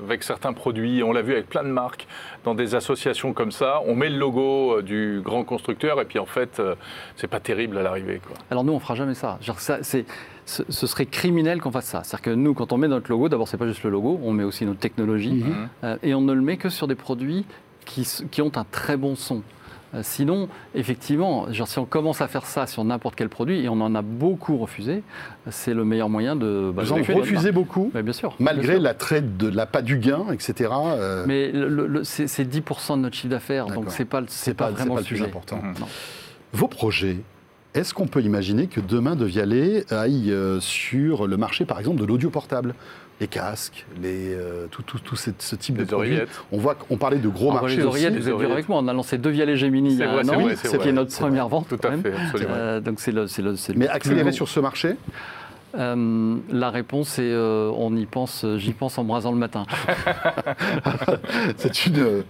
[0.04, 1.04] avec certains produits?
[1.04, 2.08] On l'a vu avec plein de marques
[2.44, 3.82] dans des associations comme ça.
[3.86, 6.74] On met le logo du grand constructeur et puis en fait, euh,
[7.16, 8.20] c'est pas terrible à l'arrivée.
[8.50, 9.38] Alors nous, on fera jamais ça.
[9.42, 10.06] Genre, ça c'est,
[10.46, 12.02] ce, ce serait criminel qu'on fasse ça.
[12.04, 14.32] C'est-à-dire que nous, quand on met notre logo, d'abord, c'est pas juste le logo, on
[14.32, 15.68] met aussi notre technologie, Mhm.
[15.84, 17.46] euh, et on ne le met que sur des produits
[17.86, 19.44] qui ont un très bon son.
[19.96, 23.70] Euh, Sinon, effectivement, genre, si on commence à faire ça sur n'importe quel produit, et
[23.70, 25.04] on en a beaucoup refusé,
[25.50, 26.72] c'est le meilleur moyen de...
[26.76, 28.36] bah, Vous en refusez beaucoup, bien sûr.
[28.40, 28.82] malgré bien sûr.
[28.82, 30.70] l'attrait de l'appât du gain, etc.
[30.74, 31.52] euh, Mais
[32.04, 33.92] c'est c'est 10% de notre chiffre d'affaires, donc D'accord.
[33.92, 35.26] c'est pas, pas, pas- vraiment pas le le plus sujet.
[35.30, 35.60] important.
[36.54, 37.18] Vos projets,
[37.76, 42.00] est-ce qu'on peut imaginer que demain De Vialet aille euh, sur le marché, par exemple,
[42.02, 42.74] de l'audio portable?
[43.22, 46.12] Les casques, les, euh, tout, tout, tout ce, ce type Les de produits.
[46.12, 46.42] oreillettes.
[46.52, 47.88] On voit qu'on parlait de gros Alors, marchés les aussi.
[47.88, 48.54] oreillettes, vous êtes dur oreillettes.
[48.54, 48.80] avec moi.
[48.80, 50.90] On a lancé deux Vialet Gemini il y C'est a vrai, un an, vrai.
[50.90, 51.68] est notre première vente.
[51.70, 52.02] Tout quand à même.
[52.02, 52.54] fait, absolument.
[52.56, 54.96] Euh, donc c'est le, c'est le, c'est le Mais accélérer sur ce marché,
[55.78, 59.66] Euh, la réponse est euh, on y pense, j'y pense en me rasant le matin.
[61.58, 62.24] c'est une,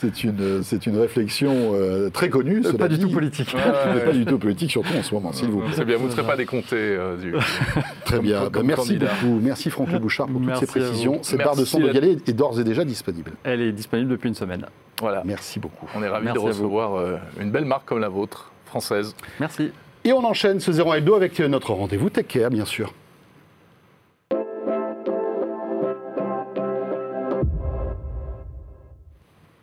[0.00, 2.62] c'est une, c'est une réflexion euh, très connue.
[2.62, 3.54] cela pas du tout politique.
[3.94, 5.70] Mais pas du tout politique, surtout en ce moment, s'il vous plaît.
[5.74, 7.34] C'est bien, vous ne serez pas décompté euh, du.
[8.04, 8.38] Très bien.
[8.40, 9.10] comme- Bah, comme merci candidat.
[9.22, 9.40] beaucoup.
[9.42, 11.18] Merci Franck Bouchard pour Merci toutes ces précisions.
[11.22, 13.32] Cette barre de son de Vialet est d'ores et déjà disponible.
[13.44, 14.66] Elle est disponible depuis une semaine.
[15.00, 15.22] Voilà.
[15.24, 15.86] Merci beaucoup.
[15.94, 19.14] On est ravis Merci de recevoir euh, une belle marque comme la vôtre, française.
[19.38, 19.70] Merci.
[20.08, 22.94] Et on enchaîne ce 0 hebdo avec notre rendez-vous Tech bien sûr.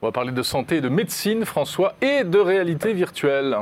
[0.05, 3.57] On va parler de santé et de médecine, François, et de réalité virtuelle.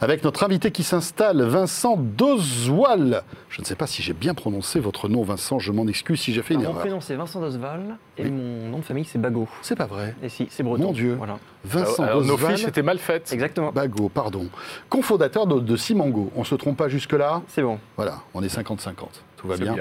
[0.00, 3.22] Avec notre invité qui s'installe, Vincent Doswal.
[3.48, 5.60] Je ne sais pas si j'ai bien prononcé votre nom, Vincent.
[5.60, 6.86] Je m'en excuse si j'ai fait une Alors, mon erreur.
[6.88, 8.30] prénom c'est Vincent Dosval et Oui.
[8.32, 9.46] mon nom de famille c'est Bagot.
[9.62, 10.16] C'est pas vrai.
[10.20, 10.82] Et si, c'est breton.
[10.86, 11.14] Mon Dieu.
[11.16, 11.38] Voilà.
[11.64, 12.56] Vincent Alors, nos Doswal.
[12.56, 13.32] fiches étaient mal faites.
[13.32, 13.70] Exactement.
[13.70, 14.48] Bago, pardon.
[14.88, 16.32] Cofondateur de, de Simango.
[16.34, 17.78] On se trompe pas jusque-là C'est bon.
[17.96, 18.94] Voilà, on est 50-50.
[19.36, 19.76] Tout va bien.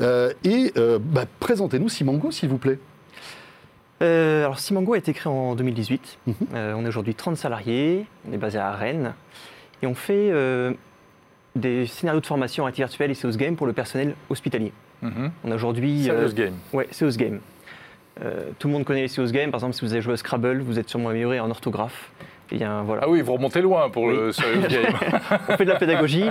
[0.00, 2.80] Euh, et euh, bah, présentez-nous Simango, s'il vous plaît.
[4.00, 6.18] Euh, alors Simango a été créé en 2018.
[6.26, 6.34] Mhm.
[6.54, 8.06] Euh, on est aujourd'hui 30 salariés.
[8.28, 9.14] On est basé à Rennes.
[9.82, 10.72] Et on fait euh,
[11.56, 14.72] des scénarios de formation IT virtuelle et Seos Game pour le personnel hospitalier.
[15.02, 15.30] Mhm.
[15.44, 16.08] On a aujourd'hui.
[16.10, 16.54] Euh, game.
[16.72, 17.40] Ouais, Seos Game.
[18.58, 19.52] Tout le monde connaît les Seos Game.
[19.52, 22.10] Par exemple, si vous avez joué à Scrabble, vous êtes sûrement amélioré en orthographe.
[22.50, 23.02] Et bien, voilà.
[23.04, 24.16] Ah oui, vous remontez loin pour Oui.
[24.16, 24.92] le serious game.
[25.48, 26.24] On fait de la pédagogie.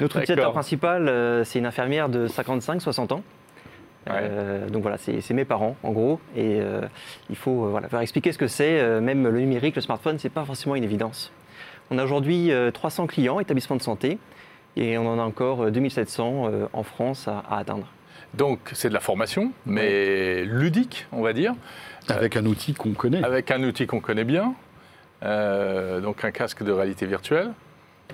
[0.00, 3.22] Notre utilisateur principal, c'est une infirmière de 55-60 ans.
[4.10, 6.18] Euh, donc voilà, c'est mes parents en gros.
[6.36, 6.80] Et euh,
[7.30, 8.80] il faut euh, voilà, leur expliquer ce que c'est.
[8.80, 11.32] Euh, même le numérique, le smartphone, c'est pas forcément une évidence.
[11.90, 14.18] On a aujourd'hui euh, 300 clients, établissements de santé.
[14.76, 17.86] Et on en a encore euh, 2700 euh, en France à, à atteindre.
[18.34, 21.54] Donc, c'est de la formation, mais ludique, on va dire,
[22.08, 23.22] Avec un outil qu'on connaît.
[23.22, 24.54] avec un outil qu'on connaît bien.
[25.22, 27.52] Euh, donc, un casque de réalité virtuelle.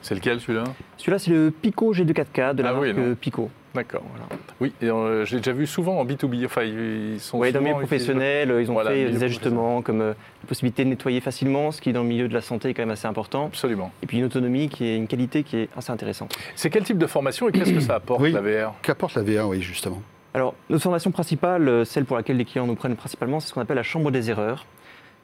[0.02, 0.64] C'est lequel celui-là?
[0.96, 3.48] Celui-là, c'est le Pico G2 4K de la Ah marque Pico.
[3.74, 4.02] D'accord.
[4.10, 4.26] Voilà.
[4.60, 6.44] Oui, et, euh, je l'ai déjà vu souvent en B2B.
[6.46, 9.82] Enfin, ils sont Ouais, dans le milieu professionnel, euh, ils ont Voilà, fait des ajustements
[9.82, 12.70] comme euh, la possibilité de nettoyer facilement, ce qui dans le milieu de la santé
[12.70, 13.46] est quand même assez important.
[13.46, 13.92] Absolument.
[14.02, 16.34] Et puis une autonomie qui est une qualité qui est assez intéressante.
[16.56, 18.32] C'est quel type de formation et qu'est-ce que ça apporte, Oui.
[18.32, 20.00] la VR Qu'apporte la VR, oui, justement.
[20.34, 23.60] Alors, notre formation principale, celle pour laquelle les clients nous prennent principalement, c'est ce qu'on
[23.60, 24.66] appelle la chambre des erreurs.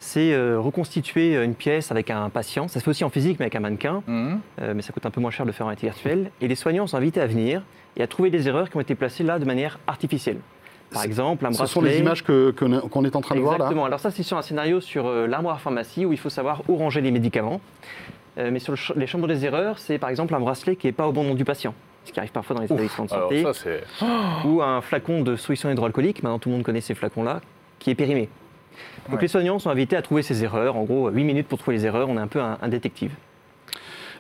[0.01, 2.69] C'est euh, reconstituer une pièce avec un patient.
[2.69, 4.03] Ça se fait aussi en physique, mais avec un mannequin.
[4.09, 6.31] Euh, mais ça coûte un peu moins cher de faire en réalité virtuelle.
[6.41, 7.63] Et les soignants sont invités à venir
[7.97, 10.39] et à trouver des erreurs qui ont été placées là de manière artificielle.
[10.93, 11.73] Par exemple, un Ce bracelet.
[11.73, 13.65] sont les images que- qu'on est en train de voir là.
[13.65, 13.85] Exactement.
[13.85, 16.77] Alors ça, c'est sur un scénario sur euh, l'armoire pharmacie où il faut savoir où
[16.77, 17.61] ranger les médicaments.
[18.39, 20.87] Euh, mais sur le ch- les chambres des erreurs, c'est par exemple un bracelet qui
[20.87, 23.13] n'est pas au bon nom du patient, ce qui arrive parfois dans les établissements de
[23.13, 23.83] Alors santé, ça, c'est...
[24.49, 27.41] ou un flacon de solution hydroalcoolique, maintenant tout le monde connaît ces flacons-là,
[27.79, 28.29] qui est périmé.
[29.09, 29.23] Donc Ouais.
[29.23, 30.77] les soignants sont invités à trouver ces erreurs.
[30.77, 33.13] En gros, 8 minutes pour trouver les erreurs, on est un peu un, un détective.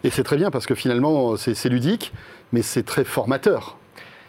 [0.05, 2.13] Et c'est très bien parce que finalement, c'est ludique,
[2.55, 3.77] mais c'est très formateur.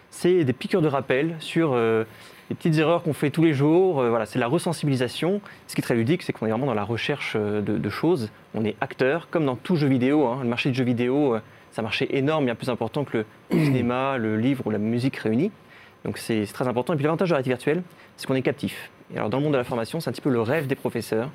[0.10, 2.06] C'est des piqûres de rappel sur euh,
[2.50, 4.00] les petites erreurs qu'on fait tous les jours.
[4.02, 5.42] Euh, voilà, c'est la resensibilisation.
[5.68, 7.90] Ce qui est très ludique, c'est qu'on est vraiment dans la recherche euh, de, de
[7.90, 8.32] choses.
[8.56, 10.26] On est acteur, comme dans tout jeu vidéo.
[10.26, 10.40] hein.
[10.42, 11.38] Le marché du jeu vidéo,
[11.72, 15.18] c'est un marché énorme, bien plus important que le cinéma, le livre ou la musique
[15.18, 15.52] réunis.
[16.04, 16.94] Donc c'est c'est très important.
[16.94, 17.84] Et puis l'avantage de la réalité virtuelle,
[18.18, 18.90] c'est qu'on est captif.
[19.14, 20.76] Et alors dans le monde de la formation, c'est un petit peu le rêve des
[20.76, 21.30] professeurs.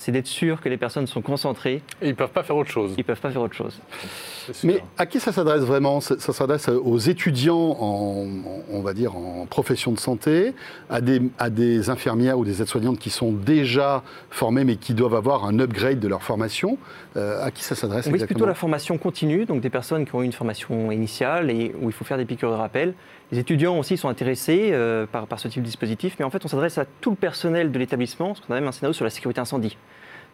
[0.00, 2.92] C'est d'être sûr que les personnes sont concentrées, Et ils peuvent pas faire autre chose.
[2.96, 3.78] ils ne peuvent pas faire autre chose.
[4.64, 6.00] Mais à qui ça s'adresse vraiment?
[6.00, 8.26] Ça ça s'adresse aux étudiants, en,
[8.72, 10.54] on va dire, en profession de santé,
[10.88, 15.14] à des, à des infirmières ou des aides-soignantes qui sont déjà formées mais qui doivent
[15.14, 16.78] avoir un upgrade de leur formation.
[17.18, 20.14] Euh, à qui ça s'adresse On vise plutôt la formation continue, donc des personnes qui
[20.14, 22.94] ont eu une formation initiale et où il faut faire des piqûres de rappel.
[23.32, 26.44] Les étudiants aussi sont intéressés euh, par, par ce type de dispositif, mais en fait
[26.44, 29.04] on s'adresse à tout le personnel de l'établissement, parce qu'on a même un scénario sur
[29.04, 29.76] la sécurité incendie.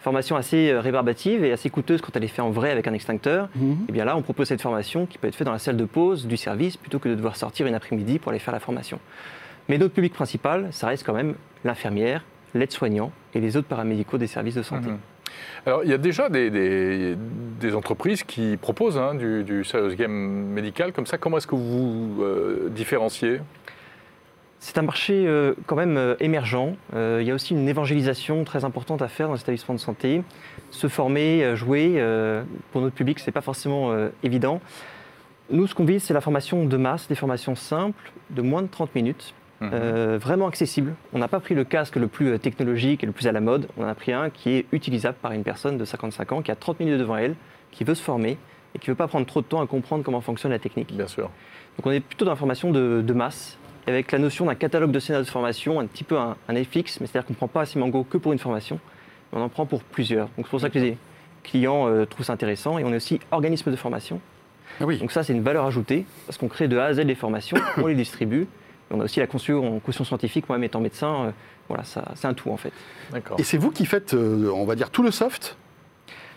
[0.00, 2.94] Formation assez euh, rébarbative et assez coûteuse quand elle est faite en vrai avec un
[2.94, 3.48] extincteur.
[3.54, 3.86] Mhm.
[3.88, 5.84] Et bien là, on propose cette formation qui peut être faite dans la salle de
[5.84, 8.98] pause du service plutôt que de devoir sortir une après-midi pour aller faire la formation.
[9.68, 14.26] Mais notre public principal, ça reste quand même l'infirmière, l'aide-soignant et les autres paramédicaux des
[14.26, 14.88] services de santé.
[14.88, 14.98] Mhm.
[15.64, 17.16] Alors, il y a déjà des,
[17.74, 21.18] entreprises qui proposent hein, du, serious game médical comme ça.
[21.18, 23.40] Comment est-ce que vous euh, différenciez?
[24.58, 26.74] C'est un marché euh, quand même euh, émergent.
[26.94, 29.80] Euh, il y a aussi une évangélisation très importante à faire dans les établissements de
[29.80, 30.22] santé.
[30.70, 32.02] Se former, jouer,
[32.72, 34.60] pour notre public, ce n'est pas forcément évident.
[35.50, 38.66] Nous, ce qu'on vise, c'est la formation de masse, des formations simples, de moins de
[38.66, 39.70] 30 minutes, Mhm.
[39.72, 40.94] euh, vraiment accessible.
[41.14, 43.40] On n'a pas pris le casque le plus euh, technologique et le plus à la
[43.40, 43.68] mode.
[43.78, 46.50] On en a pris un qui est utilisable par une personne de 55 ans qui
[46.50, 47.34] a 30 minutes devant elle,
[47.70, 48.36] qui veut se former
[48.74, 50.92] et qui ne veut pas prendre trop de temps à comprendre comment fonctionne la technique.
[50.94, 51.30] Bien sûr.
[51.78, 54.90] Donc on est plutôt dans la formation de, de masse, avec la notion d'un catalogue
[54.90, 57.48] de scénarios de formation, un petit peu un, un FX, mais c'est-à-dire qu'on ne prend
[57.48, 58.78] pas Simango que pour une formation,
[59.32, 60.26] mais on en prend pour plusieurs.
[60.36, 60.98] Donc c'est pour ça que les
[61.44, 62.78] clients euh, trouvent ça intéressant.
[62.78, 64.20] Et on est aussi organisme de formation.
[64.80, 64.98] Ah oui.
[64.98, 67.56] Donc ça, c'est une valeur ajoutée, parce qu'on crée de A à Z les formations,
[67.78, 68.46] on les distribue.
[68.90, 71.30] Et on a aussi la caution, en caution scientifique, moi-même étant médecin, euh,
[71.68, 72.72] voilà, ça, c'est un tout en fait.
[73.38, 75.56] Et c'est vous qui faites, euh, on va dire, tout le soft?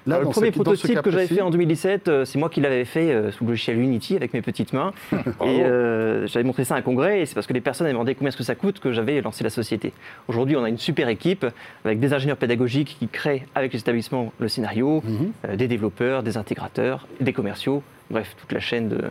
[0.07, 2.85] Là, Alors, le premier prototype que j'avais fait en 2017, euh, c'est moi qui l'avais
[2.85, 4.93] fait euh, sous le logiciel Unity avec mes petites mains.
[5.11, 7.93] et euh, j'avais montré ça à un congrès et c'est parce que les personnes avaient
[7.93, 9.91] demandé combien est-ce que ça coûte que j'avais lancé la société.
[10.29, 11.45] Aujourd'hui, on a une super équipe
[11.83, 15.31] avec des ingénieurs pédagogiques qui créent avec les établissements le scénario, Mhm.
[15.49, 19.01] euh, des développeurs, des intégrateurs, des commerciaux, bref, toute la chaîne de,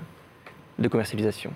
[0.79, 1.53] de commercialisation.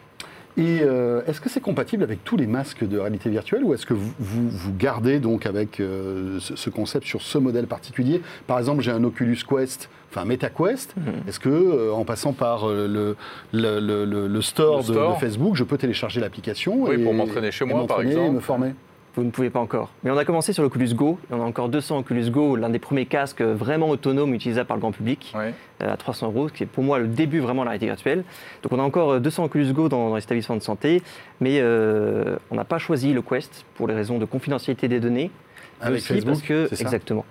[0.58, 3.86] Et euh, est-ce que c'est compatible avec tous les masques de réalité virtuelle ou est-ce
[3.86, 8.20] que vous, vous, vous gardez donc avec euh, ce, ce concept sur ce modèle particulier?
[8.46, 10.94] Par exemple, j'ai un Oculus Quest, enfin MetaQuest.
[10.96, 11.04] Mhm.
[11.26, 13.16] Est-ce que euh, en passant par euh, le,
[13.80, 15.14] le, le- store, de- store.
[15.14, 18.14] De, Facebook, je peux télécharger l'application Oui, et- pour m'entraîner chez moi, par m'entraîner et
[18.16, 18.34] exemple.
[18.34, 18.74] me former?
[19.14, 19.90] Vous ne pouvez pas encore.
[20.04, 22.70] Mais on a commencé sur l'Oculus Go, et on a encore 200 Oculus Go, l'un
[22.70, 25.32] des premiers casques vraiment autonomes utilisables par le grand public.
[25.82, 27.86] Euh, à 300 euros, ce qui est pour moi le début vraiment de la réalité
[27.86, 28.24] virtuelle.
[28.62, 31.02] Donc on a encore euh, 200 Oculus Go dans, dans les établissements de santé,
[31.40, 35.30] mais euh, on n'a pas choisi le Quest pour les raisons de confidentialité des données.
[35.80, 37.24] mais avec aussi Facebook parce que exactement.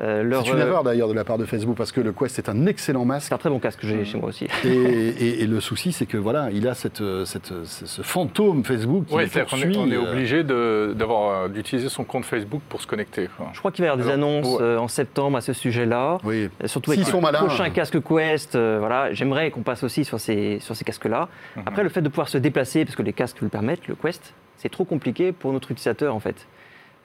[0.00, 2.12] Euh, leur, C'est une euh, erreur d'ailleurs de la part de Facebook parce que le
[2.12, 3.28] Quest est un excellent masque.
[3.28, 4.46] c'est un très bon casque que j'ai chez moi aussi.
[4.64, 9.06] Et, et- et le souci, c'est que voilà, il a cette, cette- ce, fantôme Facebook
[9.06, 9.74] qui Oui, qu'on poursuit.
[9.74, 13.28] est, on est euh, obligé euh, d'utiliser son compte Facebook pour se connecter.
[13.52, 14.62] Je crois qu'il va y avoir des Alors, annonces ouais.
[14.62, 16.18] euh, en septembre à ce sujet-là.
[16.24, 16.48] Oui.
[16.62, 17.38] Euh, Surtout avec sont le malins.
[17.44, 21.28] prochain casque Quest, euh, voilà, j'aimerais qu'on passe aussi sur ces, sur ces casques-là.
[21.56, 21.62] Mhm.
[21.66, 24.32] Après, le fait de pouvoir se déplacer, parce que les casques le permettent, le Quest,
[24.56, 26.46] c'est trop compliqué pour notre utilisateur en fait.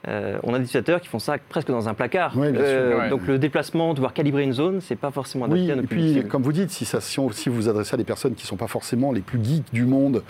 [0.08, 2.32] Euh, on a des utilisateurs qui font ça presque dans un placard.
[2.38, 3.08] Euh, Ouais.
[3.10, 5.86] Donc le déplacement, devoir calibrer une zone, c'est pas forcément adapté Oui, à et puis,
[6.14, 8.34] public comme vous dites, si, ça, si, on- si vous vous adressez à des personnes
[8.34, 10.22] qui ne sont pas forcément les plus geeks du monde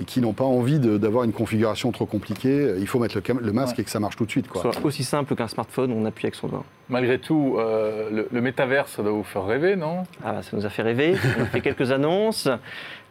[0.00, 3.78] et qui n'ont pas envie d'avoir une configuration trop compliquée, il faut mettre le masque
[3.78, 4.48] et que ça marche tout de suite.
[4.48, 4.60] Quoi.
[4.60, 6.64] Soit aussi simple qu'un smartphone, on appuie avec son doigt.
[6.92, 10.04] Malgré tout, euh, le, le métavers, ça doit vous faire rêver, non?
[10.22, 11.14] Ah, bah, ça nous a fait rêver.
[11.38, 12.48] On a fait quelques annonces.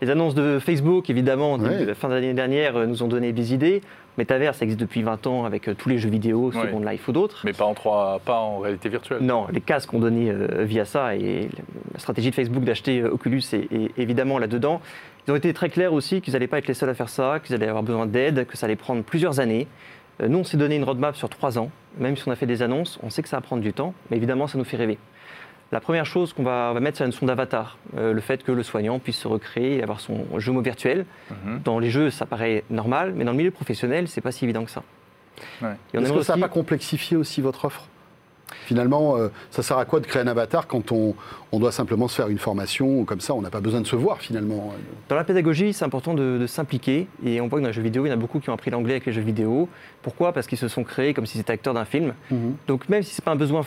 [0.02, 1.86] Les annonces de Facebook, évidemment, début- Ouais.
[1.86, 3.82] la fin de l'année dernière, euh, nous ont donné des idées.
[4.17, 6.62] Metaverse, ça existe depuis 20 ans avec euh, tous les jeux vidéo, Ouais.
[6.62, 7.41] Second Life ou d'autres.
[7.44, 9.20] Mais pas en, trois, pas en réalité virtuelle.
[9.22, 11.50] Non, les casques ont donné euh, via ça et
[11.94, 14.80] la stratégie de Facebook d'acheter euh, Oculus est, est évidemment là-dedans.
[15.28, 17.39] Ils ont été très clairs aussi qu'ils n'allaient pas être les seuls à faire ça,
[17.44, 19.67] qu'ils allaient avoir besoin d'aide, que ça allait prendre plusieurs années.
[20.22, 21.72] Euh, nous, on s'est donné une roadmap sur trois ans.
[21.98, 23.94] Même si on a fait des annonces, on sait que ça va prendre du temps,
[24.10, 24.98] mais évidemment, ça nous fait rêver.
[25.72, 27.78] La première chose qu'on va, mettre, c'est la notion d'avatar.
[27.98, 31.06] Euh, le fait que le soignant puisse se recréer et avoir son jeu mot virtuel.
[31.30, 31.62] Mhm.
[31.64, 34.66] Dans les jeux, ça paraît normal, mais dans le milieu professionnel, c'est pas si évident
[34.66, 34.84] que ça.
[35.62, 35.76] Ouais.
[35.94, 37.88] Est-ce que ça n'a pas complexifié aussi votre offre?
[38.66, 41.16] Finalement, euh, ça sert à quoi de créer un avatar quand on,
[41.52, 43.96] on doit simplement se faire une formation comme ça On n'a pas besoin de se
[43.96, 44.74] voir finalement.
[45.10, 47.08] Dans la pédagogie, c'est important de, de s'impliquer.
[47.26, 48.54] Et on voit que dans les jeux vidéo, il y en a beaucoup qui ont
[48.54, 49.68] appris l'anglais avec les jeux vidéo.
[50.02, 50.34] Pourquoi?
[50.34, 52.14] Parce qu'ils se sont créés comme si c'était acteurs d'un film.
[52.30, 52.56] Mhm.
[52.68, 53.62] Donc même si ce n'est pas un besoin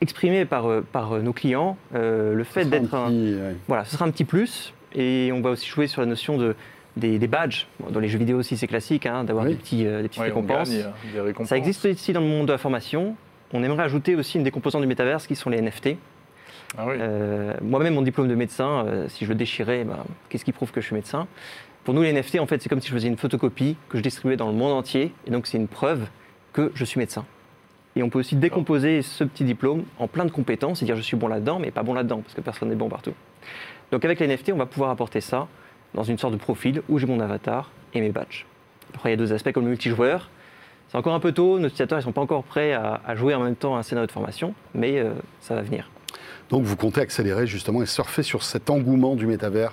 [0.00, 3.56] exprimé par, euh, par euh, nos clients, euh, le fait d'être un, petit, ouais.
[3.68, 4.72] Voilà, ce sera un petit plus.
[4.94, 6.56] Et on va aussi jouer sur la notion de,
[6.96, 7.66] des, des badges.
[7.90, 9.50] Dans les jeux vidéo aussi, c'est classique hein, d'avoir Oui.
[9.52, 10.70] des, petits, euh, des petites Ouais, récompenses.
[10.70, 11.48] gagne des récompenses.
[11.50, 13.14] Ça existe ici dans le monde de la formation.
[13.52, 15.96] On aimerait ajouter aussi une des composantes du métaverse qui sont les NFT.
[16.78, 16.94] Ah oui.
[16.98, 20.70] Euh, Moi-même, mon diplôme de médecin, euh, si je le déchirais, ben, qu'est-ce qui prouve
[20.70, 21.26] que je suis médecin?
[21.84, 24.02] Pour nous, les NFT, en fait, c'est comme si je faisais une photocopie que je
[24.02, 25.12] distribuais dans le monde entier.
[25.26, 26.06] Et donc, c'est une preuve
[26.52, 27.24] que je suis médecin.
[27.96, 31.16] Et on peut aussi décomposer ce petit diplôme en plein de compétences, c'est-à-dire je suis
[31.16, 33.14] bon là-dedans, mais pas bon là-dedans, parce que personne n'est bon partout.
[33.90, 35.48] Donc, avec les NFT, on va pouvoir apporter ça
[35.94, 38.46] dans une sorte de profil où j'ai mon avatar et mes badges.
[38.94, 40.30] Après, il y a deux aspects comme le multijoueur.
[40.90, 43.34] C'est encore un peu tôt, nos utilisateurs ne sont pas encore prêts à, à jouer
[43.34, 45.88] en même temps un scénario de formation, mais euh, ça va venir.
[46.50, 49.72] Donc vous comptez accélérer justement et surfer sur cet engouement du métavers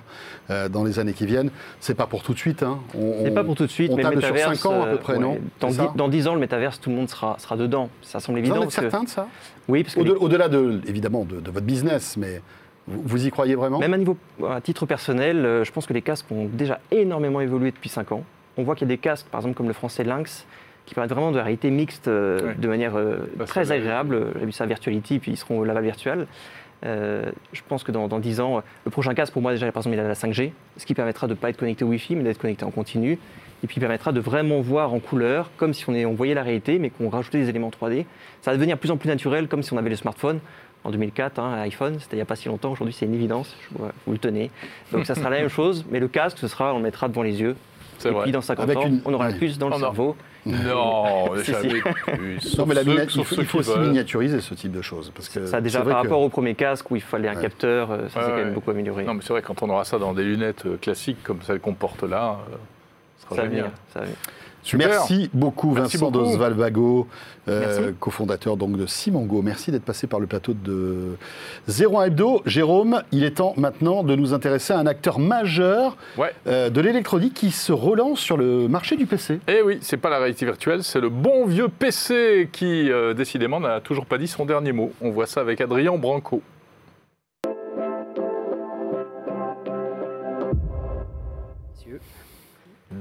[0.50, 1.50] euh, dans les années qui viennent.
[1.80, 2.62] C'est pas pour tout de suite.
[2.62, 2.78] Hein.
[3.24, 4.84] C'est pas pour tout de suite, on mais le table sur métaverse, cinq ans à
[4.86, 6.90] peu euh, près, ouais, non dans, C'est dix, ça dans 10 ans, le métaverse, tout
[6.90, 7.90] le monde sera, sera dedans.
[8.02, 8.60] Ça semble Vous évident.
[8.60, 9.26] en êtes que- certain de ça?
[9.66, 12.40] Oui, parce que Au-de- Au-delà de, évidemment de, de votre business, mais
[12.86, 13.80] vous, vous y croyez vraiment?
[13.80, 14.16] Même à niveau,
[14.48, 18.22] à titre personnel, je pense que les casques ont déjà énormément évolué depuis 5 ans.
[18.56, 20.46] On voit qu'il y a des casques, par exemple comme le français Lynx,
[20.88, 22.54] qui permettent vraiment de la réalité mixte euh, Ouais.
[22.58, 24.28] de manière euh, Bah, très agréable.
[24.38, 26.26] J'ai vu ça à Virtuality, puis ils seront au Laval Virtual.
[26.86, 29.80] Euh, je pense que dans, dans 10 ans, le prochain casque, pour moi, déjà, par
[29.82, 32.16] exemple, il a la 5G, ce qui permettra de ne pas être connecté au Wi-Fi,
[32.16, 33.18] mais d'être connecté en continu.
[33.64, 36.44] Et puis permettra de vraiment voir en couleur, comme si on, est, on voyait la
[36.44, 38.06] réalité, mais qu'on rajoutait des éléments 3D.
[38.40, 40.38] Ça va devenir de plus en plus naturel, comme si on avait le smartphone.
[40.84, 42.70] En 2004, hein, iPhone, c'était il n'y a pas si longtemps.
[42.70, 43.56] Aujourd'hui, c'est une évidence.
[43.72, 44.50] Je vous le tenez.
[44.92, 47.22] Donc ça sera la même chose, mais le casque, ce sera, on le mettra devant
[47.24, 47.56] les yeux.
[47.98, 48.22] C'est Et vrai.
[48.24, 50.16] puis dans 50 Avec ans, une- on aura la puce dans le Oh cerveau.
[50.46, 52.56] Non, jamais plus.
[52.58, 53.88] Non, mais la ceux- lunette, il faut, il faut aussi veulent.
[53.88, 55.10] miniaturiser ce type de choses.
[55.14, 57.42] Parce que Ça déjà par que- rapport au premier casque où il fallait un Ouais.
[57.42, 58.44] capteur, euh, ça Ouais, c'est quand ouais.
[58.44, 59.04] même beaucoup amélioré.
[59.04, 61.60] Non, mais c'est vrai, quand on aura ça dans des lunettes euh, classiques comme celles
[61.60, 62.56] qu'on porte là, euh,
[63.18, 63.50] ça va génial.
[63.50, 63.70] venir.
[63.92, 64.16] Ça va venir.
[64.64, 64.88] Super.
[64.88, 66.10] Merci beaucoup Merci Vincent.
[66.10, 67.06] Dosvalvago,
[67.48, 69.40] euh, cofondateur donc de Simango.
[69.40, 71.16] Merci d'être passé par le plateau de
[71.68, 72.42] 01 Hebdo.
[72.44, 76.32] Jérôme, il est temps maintenant de nous intéresser à un acteur majeur Ouais.
[76.48, 79.40] euh, de l'électronique qui se relance sur le marché du PC.
[79.48, 83.60] Eh oui, c'est pas la réalité virtuelle, c'est le bon vieux PC qui, euh, décidément,
[83.60, 84.92] n'a toujours pas dit son dernier mot.
[85.00, 86.42] On voit ça avec Adrien Branco.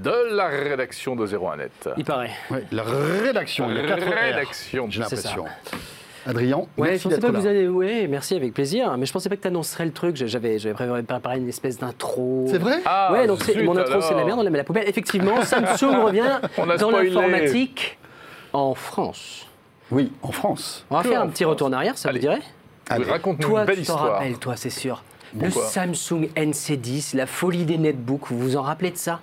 [0.07, 1.69] De la rédaction de 01net.
[1.97, 2.31] Il paraît.
[2.49, 4.87] Ouais, la rédaction, il y a quatre R, Rédaction.
[4.89, 5.45] j'ai l'impression.
[6.25, 7.67] Adrien, Ouais, merci je pensais pas que vous allez.
[7.69, 8.95] Ouais, merci avec plaisir.
[8.97, 10.15] Mais je pensais pas que tu annoncerais le truc.
[10.17, 12.47] J'avais, j'avais préparé- une espèce d'intro.
[12.49, 12.79] C'est vrai?
[12.85, 14.87] Ah, ouais, donc zut, mon intro c'est la merde, on la met à la poubelle.
[14.89, 17.09] Effectivement, Samsung revient dans spoilé.
[17.09, 17.97] l'informatique
[18.53, 19.47] en France.
[19.89, 20.85] Oui, en France.
[20.89, 21.53] On va Que faire un petit France.
[21.53, 22.19] retour en arrière, ça Allez.
[22.19, 22.41] vous dirait?
[22.89, 23.05] Allez.
[23.05, 25.03] Raconte-nous Toi, une belle tu t'en rappelles, toi, c'est sûr.
[25.37, 25.61] Pourquoi?
[25.63, 29.21] Le Samsung NC10, la folie des netbooks, vous vous en rappelez de ça?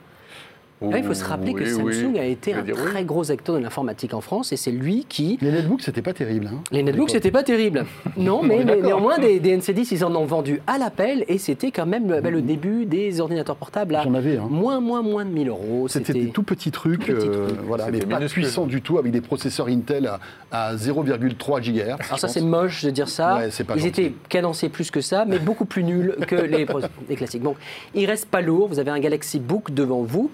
[0.82, 2.18] Là, il faut se rappeler que Samsung oui.
[2.18, 2.90] a été un dire oui.
[2.90, 6.12] très gros acteur de l'informatique en France et c'est lui qui Les netbooks, c'était pas
[6.12, 6.48] terrible.
[6.52, 7.86] hein, Les netbooks, c'était pas terrible.
[8.16, 11.86] Non, mais, néanmoins, des, des NC10, ils en ont vendu à l'appel et c'était quand
[11.86, 14.46] même bah, le début des ordinateurs portables à J'en avais, hein.
[14.50, 15.88] moins, moins, moins de 1000 euros.
[15.88, 19.10] C'était des tout petits trucs, tout petits euh, voilà, mais pas puissants du tout, avec
[19.12, 20.20] des processeurs Intel à,
[20.52, 21.80] à 0,3 GHz.
[22.06, 23.36] Alors ça, c'est moche de dire ça.
[23.38, 23.88] Ouais, c'est pas Ils gentil.
[24.02, 26.66] étaient cadencés plus que ça, mais beaucoup plus nuls que les,
[27.08, 27.42] les classiques.
[27.42, 27.56] Donc,
[27.94, 28.68] il reste pas lourd.
[28.68, 30.30] Vous avez un Galaxy Book devant vous.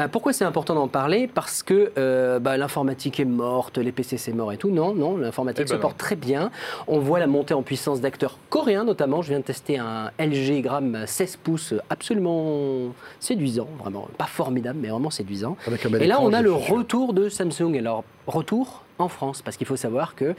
[0.00, 1.28] Euh, pourquoi c'est important d'en parler?
[1.32, 4.70] Parce que euh, bah, l'informatique est morte, les PC c'est mort et tout.
[4.70, 6.50] Non, non, l'informatique Eh se ben porte très bien.
[6.88, 9.22] On voit la montée en puissance d'acteurs coréens notamment.
[9.22, 14.88] Je viens de tester un LG Gram 16 pouces absolument séduisant, vraiment pas formidable, mais
[14.88, 15.56] vraiment séduisant.
[15.66, 16.76] Avec un bel Et là, écran, on a le sûr.
[16.76, 17.76] retour de Samsung.
[17.78, 20.34] Alors, retour en France, parce qu'il faut savoir que,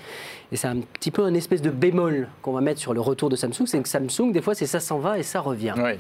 [0.52, 3.30] et c'est un petit peu un espèce de bémol qu'on va mettre sur le retour
[3.30, 5.74] de Samsung, c'est que Samsung, des fois, c'est ça s'en va et ça revient.
[5.78, 5.98] Ouais.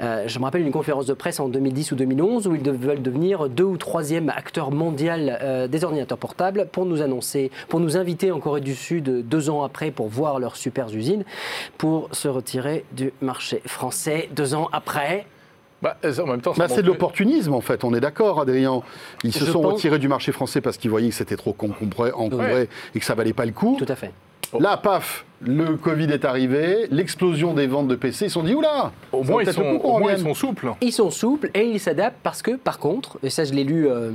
[0.00, 3.02] Euh, je me rappelle une conférence de presse en 2010 ou 2011 où ils veulent
[3.02, 7.96] devenir deux ou troisième acteur mondial euh, des ordinateurs portables pour nous annoncer, pour nous
[7.96, 11.24] inviter en Corée du Sud deux ans après pour voir leurs super usines,
[11.78, 15.26] pour se retirer du marché français deux ans après.
[15.82, 18.82] Bah, en même temps, Bah, c'est de l'opportunisme en fait, on est d'accord Adrien.
[19.24, 21.50] Ils se Je sont pense- retirés du marché français parce qu'ils voyaient que c'était trop
[21.58, 22.68] encombré, encombré Ouais.
[22.94, 23.76] et que ça valait pas le coup.
[23.78, 24.12] Tout à fait.
[24.58, 28.54] Là, paf, le Covid est arrivé, l'explosion des ventes de PC, ils se sont dit,
[28.54, 30.34] oula Au moins, ils sont, coup qu'on au moins, ils revienne.
[30.34, 30.68] sont souples.
[30.80, 33.88] Ils sont souples et ils s'adaptent parce que, par contre, et ça je l'ai lu
[33.88, 34.12] euh,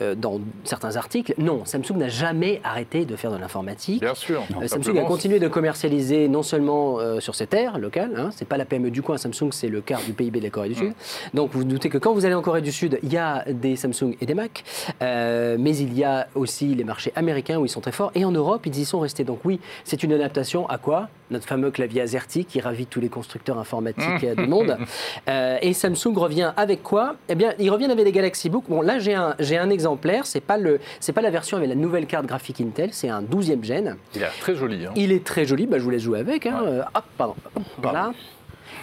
[0.00, 4.00] euh, dans certains articles, non, Samsung n'a jamais arrêté de faire de l'informatique.
[4.00, 4.42] Bien sûr.
[4.60, 8.46] Euh, Samsung a continué de commercialiser non seulement euh, sur ses terres locales, hein, c'est
[8.48, 10.74] pas la PME du coin, Samsung c'est le quart du PIB de la Corée du
[10.74, 10.92] Sud.
[11.34, 13.44] Donc vous vous doutez que quand vous allez en Corée du Sud, il y a
[13.50, 14.64] des Samsung et des Mac,
[15.02, 18.24] Euh, mais il y a aussi les marchés américains où ils sont très forts, et
[18.24, 19.24] en Europe ils y sont restés.
[19.24, 23.08] Donc oui, c'est une adaptation à quoi Notre fameux clavier AZERTY qui ravit tous les
[23.08, 24.76] constructeurs informatiques euh, du monde.
[25.28, 27.16] Euh, et Samsung revient avec quoi?
[27.28, 28.64] Eh bien, ils reviennent avec des Galaxy Book.
[28.68, 31.68] Bon, là j'ai un, j'ai un exemplaire, c'est pas, le, c'est pas la version avec
[31.68, 33.96] la nouvelle carte graphique Intel, c'est un 12e gène.
[34.14, 34.86] Il est très joli.
[34.86, 34.92] hein.
[34.96, 36.46] Il est très joli, bah, je vous laisse jouer avec.
[36.46, 36.62] hein.
[36.64, 37.34] Euh, hop, pardon.
[37.82, 38.12] Voilà.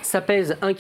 [0.04, 0.76] Ça pèse 1,1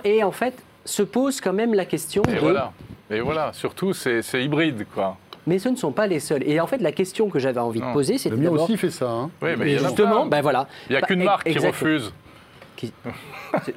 [0.00, 2.38] kg et en fait se pose quand même la question Et de...
[2.38, 2.72] voilà.
[3.10, 3.52] Et voilà.
[3.52, 5.16] Surtout, c'est c'est hybride, quoi.
[5.50, 6.44] Mais ce ne sont pas les seuls.
[6.48, 8.62] Et en fait, la question que j'avais envie de poser, Le c'était mien d'abord...
[8.62, 9.10] aussi fait ça.
[9.10, 9.30] hein.
[9.42, 10.68] Oui, mais justement, ben voilà.
[10.88, 12.12] Il n'y a Bah, qu'une marque qui refuse.
[12.76, 12.92] Qui-
[13.66, 13.74] C'est-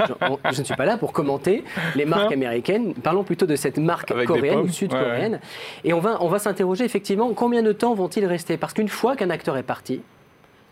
[0.52, 1.64] je, ne suis pas là pour commenter
[1.96, 2.94] les marques américaines.
[2.94, 5.40] Parlons plutôt de cette marque Avec coréenne ou sud-coréenne.
[5.84, 8.56] Et on va, on va s'interroger effectivement combien de temps vont-ils rester?
[8.58, 10.04] Parce qu'une fois qu'un acteur est parti,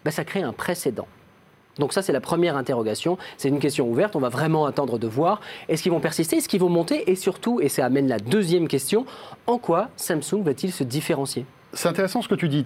[0.06, 1.08] ben, ça crée un précédent.
[1.80, 3.18] Donc ça, c'est la première interrogation.
[3.38, 4.16] C'est une question ouverte.
[4.16, 5.42] On va vraiment attendre de voir.
[5.70, 8.68] Est-ce qu'ils vont persister Est-ce qu'ils vont monter Et surtout, et ça amène la deuxième
[8.68, 9.06] question,
[9.48, 11.46] en quoi Samsung va-t-il se différencier?
[11.74, 12.66] C'est intéressant ce que tu dis.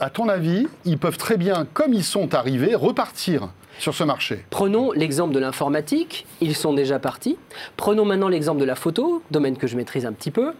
[0.00, 3.48] À ton avis, ils peuvent très bien, comme ils sont arrivés, repartir
[3.78, 4.44] sur ce marché.
[4.50, 7.38] Prenons l'exemple de l'informatique, ils sont déjà partis.
[7.76, 10.52] Prenons maintenant l'exemple de la photo, domaine que je maîtrise un petit peu.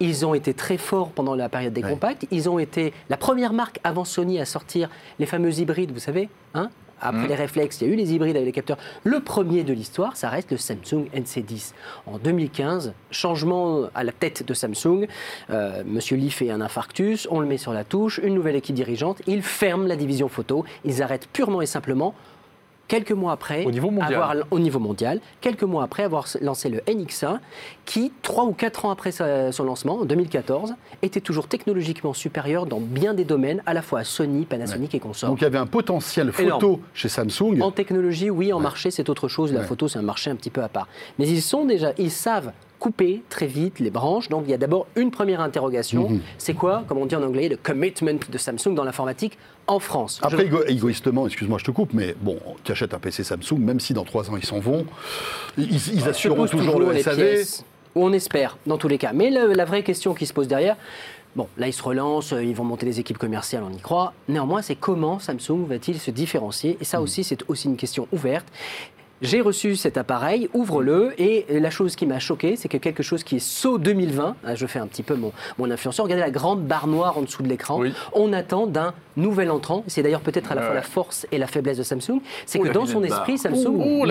[0.00, 1.90] Ils ont été très forts pendant la période des Ouais.
[1.90, 2.26] compacts.
[2.30, 6.28] Ils ont été la première marque avant Sony à sortir les fameux hybrides, vous savez.
[6.54, 6.68] hein?
[7.04, 7.28] Après Mhm.
[7.28, 8.78] les réflexes, il y a eu les hybrides avec les capteurs.
[9.04, 11.72] Le premier de l'histoire, ça reste le Samsung NC10.
[12.06, 15.06] En 2015, changement à la tête de Samsung.
[15.50, 18.74] Euh, Monsieur Lee fait un infarctus, on le met sur la touche, une nouvelle équipe
[18.74, 19.22] dirigeante.
[19.26, 20.64] Ils ferment la division photo.
[20.84, 22.14] Ils arrêtent purement et simplement
[22.94, 24.14] quelques mois après, Au niveau mondial.
[24.14, 27.38] avoir, au niveau mondial, quelques mois après avoir lancé le NX1,
[27.84, 32.66] qui, trois ou quatre ans après sa- son lancement, en 2014, était toujours technologiquement supérieur
[32.66, 35.30] dans bien des domaines, à la fois à Sony, Panasonic et consorts.
[35.30, 36.78] Donc il y avait un potentiel photo Énorme.
[36.94, 37.60] chez Samsung.
[37.60, 39.52] En technologie, oui, en marché, c'est autre chose.
[39.52, 39.66] La Ouais.
[39.66, 40.88] photo, c'est un marché un petit peu à part.
[41.18, 42.52] Mais ils sont déjà, ils savent
[42.84, 44.28] couper très vite les branches.
[44.28, 46.10] Donc il y a d'abord une première interrogation.
[46.10, 46.20] Mhm.
[46.36, 50.20] C'est quoi, comme on dit en anglais, le commitment de Samsung dans l'informatique en France?
[50.22, 53.80] Après, égo- égoïstement, excuse-moi, je te coupe, mais bon, tu achètes un PC Samsung, même
[53.80, 54.84] si dans trois ans ils s'en vont,
[55.56, 57.62] ils, ils assureront pose toujours le SAV.
[57.94, 59.12] ou on espère, dans tous les cas.
[59.14, 60.76] Mais le- la vraie question qui se pose derrière,
[61.36, 64.12] bon, là ils se relancent, euh, ils vont monter des équipes commerciales, on y croit.
[64.28, 66.76] Néanmoins, c'est comment Samsung va-t-il se différencier?
[66.82, 67.04] Et ça Hmm.
[67.04, 68.46] aussi, c'est aussi une question ouverte.
[69.24, 73.24] J'ai reçu cet appareil, ouvre-le, et la chose qui m'a choqué, c'est que quelque chose
[73.24, 76.30] qui est saut 2020, ah, je fais un petit peu mon, mon influenceur, regardez la
[76.30, 77.92] grande barre noire en dessous de l'écran, Oui.
[78.12, 80.66] on attend d'un nouvel entrant, c'est d'ailleurs peut-être à la Ouais.
[80.66, 83.40] fois la force et la faiblesse de Samsung, c'est que dans son esprit, barre.
[83.54, 84.04] Samsung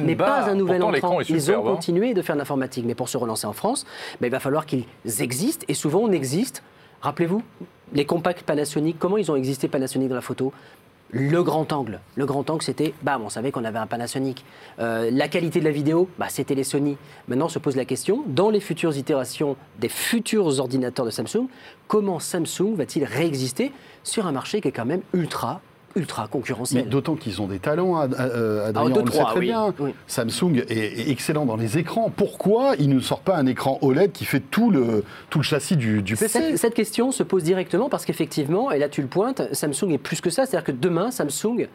[0.00, 1.20] n'est- pas un nouvel Pourtant, entrant.
[1.20, 1.72] Ils ont hein.
[1.74, 3.86] continué de faire de l'informatique, mais pour se relancer en France,
[4.20, 4.84] ben, il va falloir qu'ils
[5.20, 6.62] existent, et souvent on existe.
[7.02, 7.42] Rappelez-vous,
[7.92, 10.52] les compacts Panasonic, comment ils ont existé Panasonic dans la photo?
[11.10, 12.00] Le grand angle.
[12.16, 14.44] Le grand angle, c'était, bam, on savait qu'on avait un Panasonic.
[14.78, 16.96] Euh, la qualité de la vidéo, bah, c'était les Sony.
[17.28, 21.48] Maintenant, se pose la question, dans les futures itérations des futurs ordinateurs de Samsung,
[21.86, 25.60] comment Samsung va-t-il réexister sur un marché qui est quand même ultra,
[25.96, 29.38] ultra Mais concurrentiel d'autant qu'ils ont des talents, euh, Adrien, Ah, on le sait très
[29.38, 29.46] oui.
[29.46, 29.74] bien.
[29.78, 29.94] Oui.
[30.06, 32.10] Samsung est, est excellent dans les écrans.
[32.14, 35.76] Pourquoi ils ne sortent pas un écran OLED qui fait tout le, tout le châssis
[35.76, 39.08] du, du PC Cette, cette question se pose directement parce qu'effectivement, et là tu le
[39.08, 40.46] pointes, Samsung est plus que ça.
[40.46, 41.68] C'est-à-dire que demain, Samsung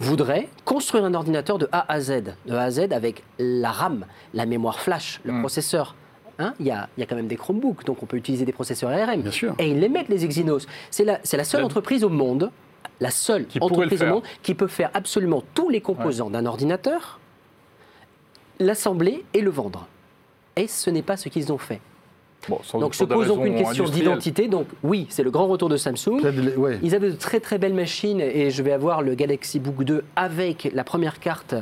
[0.00, 4.06] voudrait construire un ordinateur de A à Z, de A à Z avec la RAM,
[4.34, 5.94] la mémoire flash, le processeur.
[6.38, 8.44] Hein, Il y, a, il y a quand même des Chromebooks, donc on peut utiliser
[8.46, 9.20] des processeurs ARM.
[9.20, 9.54] Bien sûr.
[9.58, 10.66] Et ils les mettent, les Exynos.
[10.90, 12.50] C'est la, c'est la seule La- entreprise au monde,
[13.00, 17.18] la seule Qui entreprise au monde qui peut faire absolument tous les composants d'un ordinateur,
[18.60, 19.86] l'assembler et le vendre.
[20.56, 21.80] Et ce n'est pas ce qu'ils ont fait.
[22.48, 24.48] Bon, Donc se pose donc une question d'identité.
[24.48, 26.20] Donc oui, c'est le grand retour de Samsung.
[26.20, 26.78] Peut-être les- ouais.
[26.82, 30.02] Ils avaient de très très belles machines et je vais avoir le Galaxy Book 2
[30.16, 31.54] avec la première carte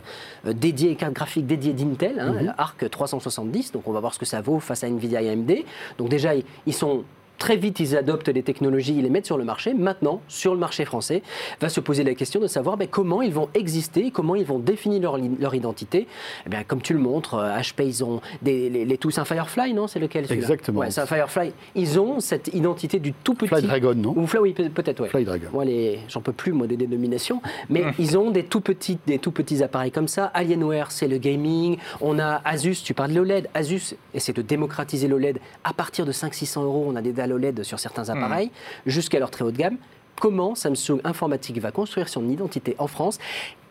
[0.46, 2.46] euh, dédiée, carte graphique dédiée d'Intel, hein, Mhm.
[2.46, 3.72] la Arc 370.
[3.72, 5.64] Donc on va voir ce que ça vaut face à Nvidia et AMD.
[5.98, 6.30] Donc déjà,
[6.66, 7.04] ils sont
[7.40, 9.74] très vite, ils adoptent les technologies, ils les mettent sur le marché.
[9.74, 11.22] Maintenant, sur le marché français,
[11.60, 14.60] va se poser la question de savoir ben, comment ils vont exister, comment ils vont
[14.60, 16.06] définir leur, identité.
[16.46, 19.24] Eh bien, comme tu le montres, euh, HP, ils ont des, les, les tous un
[19.24, 19.88] Firefly, non?
[19.88, 20.80] C'est lequel Exactement.
[20.80, 21.52] Ouais, c'est un Firefly.
[21.74, 23.48] Ils ont cette identité du tout petit.
[23.48, 24.12] Fly Dragon, non?
[24.16, 25.08] Ou Fly, oui, peut- peut-être, ouais.
[25.08, 25.48] Fly Dragon.
[25.52, 27.40] Moi, les, j'en peux plus, moi, des dénominations.
[27.70, 30.26] Mais ils ont des tout, petits, des tout petits appareils comme ça.
[30.26, 31.78] Alienware, c'est le gaming.
[32.02, 33.48] On a Asus, tu parles de l'OLED.
[33.54, 35.38] Asus essaie de démocratiser l'OLED.
[35.64, 38.50] À partir de 500-600 euros, on a des dalles OLED sur certains appareils,
[38.86, 39.76] jusqu'à leur très haut de gamme.
[40.20, 43.18] Comment Samsung Informatique va construire son identité en France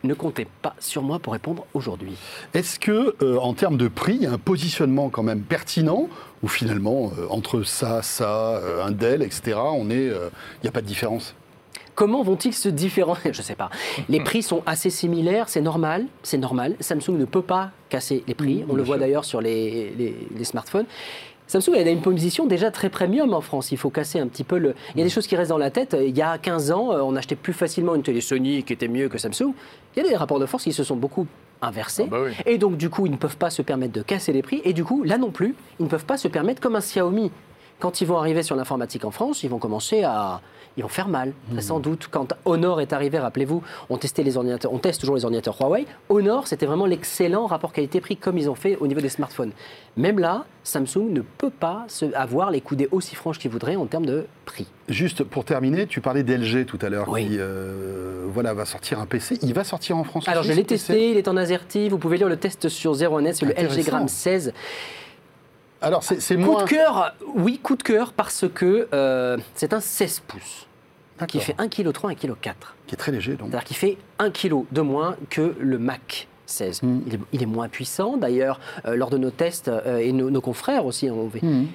[0.03, 2.13] Ne comptez pas sur moi pour répondre aujourd'hui.
[2.55, 6.07] Est-ce que, euh, en termes de prix, il y a un positionnement quand même pertinent
[6.41, 10.69] ou finalement, euh, entre ça, ça, euh, un Dell, etc., on est, euh, il n'y
[10.69, 11.35] a pas de différence?
[11.93, 13.69] Comment vont-ils se différencier Je ne sais pas.
[14.07, 16.77] Les prix sont assez similaires, c'est normal, c'est normal.
[16.79, 18.63] Samsung ne peut pas casser les prix.
[18.69, 20.85] On le voit d'ailleurs sur les, les- les smartphones.
[21.49, 23.71] Samsung elle a une position déjà très premium en France.
[23.71, 24.75] Il faut casser un petit peu le.
[24.93, 25.97] Il y a des choses qui restent dans la tête.
[25.99, 28.87] Il y a 15 ans, euh, on achetait plus facilement une télé Sony qui était
[28.87, 29.53] mieux que Samsung.
[29.95, 31.25] Il y a des rapports de force qui se sont beaucoup
[31.63, 32.03] inversés.
[32.05, 32.33] Ah bah oui.
[32.45, 34.61] Et donc, du coup, ils ne peuvent pas se permettre de casser les prix.
[34.63, 37.31] Et du coup, là non plus, ils ne peuvent pas se permettre comme un Xiaomi.
[37.79, 40.41] Quand ils vont arriver sur l'informatique en France, ils vont commencer à.
[40.77, 42.07] Ils vont faire mal, très sans doute.
[42.09, 45.85] Quand Honor est arrivé, rappelez-vous, on testait les ordinateurs, on teste toujours les ordinateurs Huawei.
[46.09, 49.51] Honor, c'était vraiment l'excellent rapport qualité-prix comme ils ont fait au niveau des smartphones.
[49.97, 54.05] Même là, Samsung ne peut pas avoir les coudées aussi franches qu'ils voudraient en termes
[54.05, 54.67] de prix.
[54.87, 57.27] Juste pour terminer, tu parlais d'LG tout à l'heure, Oui.
[57.27, 59.39] qui euh, voilà, va sortir un PC.
[59.41, 62.17] Il va sortir en France Alors je l'ai testé, il est en AZERTY, vous pouvez
[62.17, 63.85] lire le test sur 01net, c'est le LG.
[63.85, 64.53] Gram 16.
[65.81, 66.63] Alors, c'est c'est Coup moins...
[66.63, 70.67] de cœur, oui, coup de cœur parce que euh, c'est un 16 pouces
[71.27, 72.53] qui fait 1,3 kg, 1,4 kg.
[72.87, 73.49] Qui est très léger, donc.
[73.49, 76.83] C'est-à-dire qu'il fait 1 kg de moins que le Mac 16.
[76.83, 76.99] Mm.
[77.07, 78.17] Il, est, il est moins puissant.
[78.17, 81.39] D'ailleurs, euh, lors de nos tests, euh, et nos, nos confrères aussi ont vu.
[81.43, 81.67] Mhm.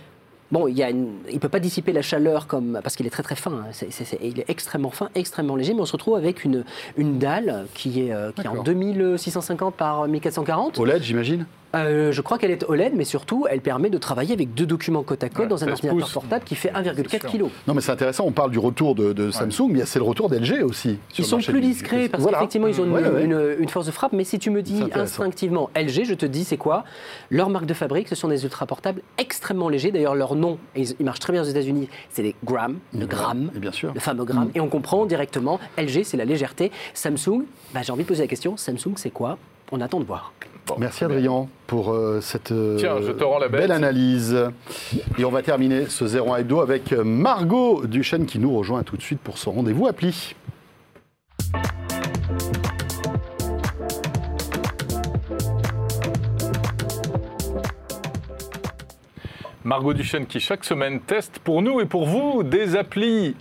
[0.53, 3.51] Bon, il ne peut pas dissiper la chaleur comme, parce qu'il est très très fin.
[3.53, 3.87] hein.
[4.23, 6.65] Il est extrêmement fin, extrêmement léger, mais on se retrouve avec une,
[6.97, 8.65] une dalle qui est, euh, qui est en D'accord.
[8.65, 10.79] 2650 par 1440.
[10.79, 11.47] OLED, j'imagine?
[11.75, 15.03] Euh, je crois qu'elle est OLED, mais surtout, elle permet de travailler avec deux documents
[15.03, 16.13] côte à côte Ouais, dans un 16 ordinateur pouces.
[16.13, 17.31] portable qui fait C'est 1,4 sûr.
[17.31, 17.41] kg.
[17.67, 20.29] Non, mais c'est intéressant, on parle du retour de, de Samsung, mais c'est le retour
[20.31, 20.99] d'LG aussi.
[21.19, 22.39] Ils sont plus discrets parce Voilà.
[22.39, 23.25] qu'effectivement, ils ont une, Ouais, ouais.
[23.25, 24.13] une- une force de frappe.
[24.13, 26.85] Mais si tu me dis instinctivement LG, je te dis c'est quoi?
[27.31, 29.91] Leur marque de fabrique, ce sont des ultra portables extrêmement légers.
[29.91, 33.07] D'ailleurs, leur nom, et ils, ils marchent très bien aux États-Unis, c'est les Gram, le
[33.07, 33.51] gramme.
[33.57, 33.93] Et bien sûr.
[33.95, 34.49] Le fameux gramme.
[34.49, 34.53] Mm.
[34.57, 36.71] Et on comprend directement, LG, c'est la légèreté.
[36.95, 39.39] Samsung, bah, j'ai envie de poser la question, Samsung, c'est quoi?
[39.77, 40.33] On attend de voir.
[40.69, 40.77] Bon.
[40.79, 43.63] Merci Adrien pour euh, cette euh, Tiens, je te rends la bête.
[43.63, 44.53] belle analyse.
[45.19, 48.97] Et on va terminer ce 01 hebdo avec euh, Margot Duchesne qui nous rejoint tout
[48.97, 50.37] de suite pour son rendez-vous appli.
[59.65, 63.35] Margot Duchesne qui chaque semaine teste pour nous et pour vous des applis.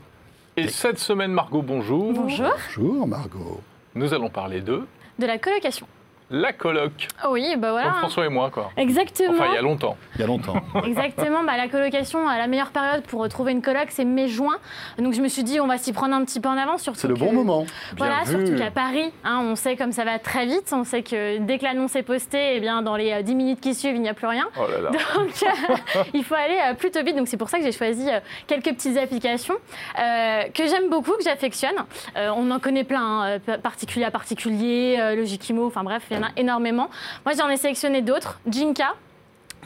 [0.57, 2.11] Et cette semaine, Margot, bonjour.
[2.11, 2.49] Bonjour.
[2.75, 3.61] Bonjour Margot.
[3.93, 4.81] Nous allons parler de
[5.19, 5.85] De la colocation.
[6.31, 7.07] La coloc.
[7.29, 7.89] Oui, bah voilà.
[7.89, 8.71] Comme François et moi, quoi.
[8.77, 9.33] Exactement.
[9.33, 9.97] Enfin, il y a longtemps.
[10.15, 10.55] Il y a longtemps.
[10.85, 14.55] Exactement, bah, la colocation, à la meilleure période pour trouver une coloc, c'est mai-juin.
[14.97, 16.81] Donc je me suis dit, on va s'y prendre un petit peu en avance.
[16.81, 17.65] surtout C'est le bon que- moment.
[17.97, 18.45] Voilà, Bien vu.
[18.47, 20.71] surtout qu'à Paris, hein, on sait comme ça va très vite.
[20.73, 23.61] On sait que dès que l'annonce est postée, eh bien, dans les euh, 10 minutes
[23.61, 24.45] qui suivent, il n'y a plus rien.
[24.59, 24.89] Oh là là.
[25.15, 27.15] Donc, euh, il faut aller euh, plutôt vite.
[27.15, 29.55] Donc, c'est pour ça que j'ai choisi euh, quelques petites applications
[29.99, 31.75] euh, que j'aime beaucoup, que j'affectionne.
[32.17, 36.03] Euh, on en connaît plein, hein, euh, pa- particulier à particulier, euh, Logikimo, enfin bref,
[36.13, 36.89] il y en a énormément.
[37.25, 38.39] Moi, j'en ai sélectionné d'autres.
[38.47, 38.93] Jinka.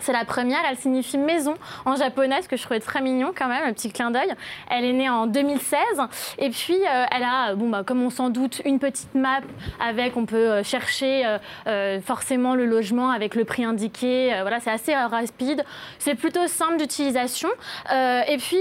[0.02, 3.48] C'est la première, elle signifie maison en japonais, ce que je trouvais très mignon quand
[3.48, 4.32] même, un petit clin d'œil.
[4.70, 5.78] Elle est née en 2016
[6.39, 9.39] et puis euh, elle a, bon, bah, comme on s'en doute, une petite map
[9.80, 11.24] avec, on peut euh, chercher
[11.68, 14.34] euh, forcément le logement avec le prix indiqué.
[14.34, 15.64] Euh, voilà, c'est assez rapide,
[16.00, 17.50] c'est plutôt simple d'utilisation.
[17.91, 18.58] Et, puis,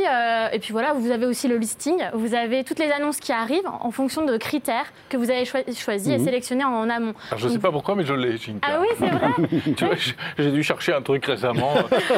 [0.52, 3.68] et puis voilà, vous avez aussi le listing, vous avez toutes les annonces qui arrivent
[3.80, 7.14] en fonction de critères que vous avez choi- choisis et sélectionnés en amont.
[7.28, 8.36] Alors, je ne sais pas pourquoi, mais je l'ai.
[8.62, 9.94] Ah oui, c'est vrai Tu vois,
[10.38, 11.74] j'ai dû chercher un truc récemment.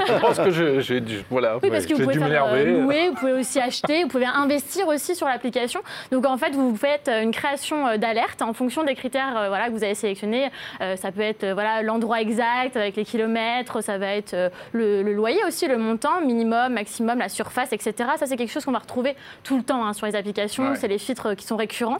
[0.07, 3.09] je pense que je- j'ai dû, voilà, Oui, parce que vous pouvez faire euh, louer,
[3.09, 5.81] vous pouvez aussi acheter, vous pouvez investir aussi sur l'application.
[6.13, 9.67] Donc en fait, vous faites une création euh, d'alerte en fonction des critères euh, voilà,
[9.69, 10.51] que vous avez sélectionnés.
[10.81, 14.35] Euh, ça peut être voilà, l'endroit exact avec les kilomètres, ça va être
[14.73, 17.95] le, le loyer aussi, le montant, minimum, maximum, la surface, etc.
[18.17, 20.71] Ça, c'est quelque chose qu'on va retrouver tout le temps hein, sur les applications.
[20.71, 20.77] Ouais.
[20.77, 21.99] C'est les filtres qui sont récurrents.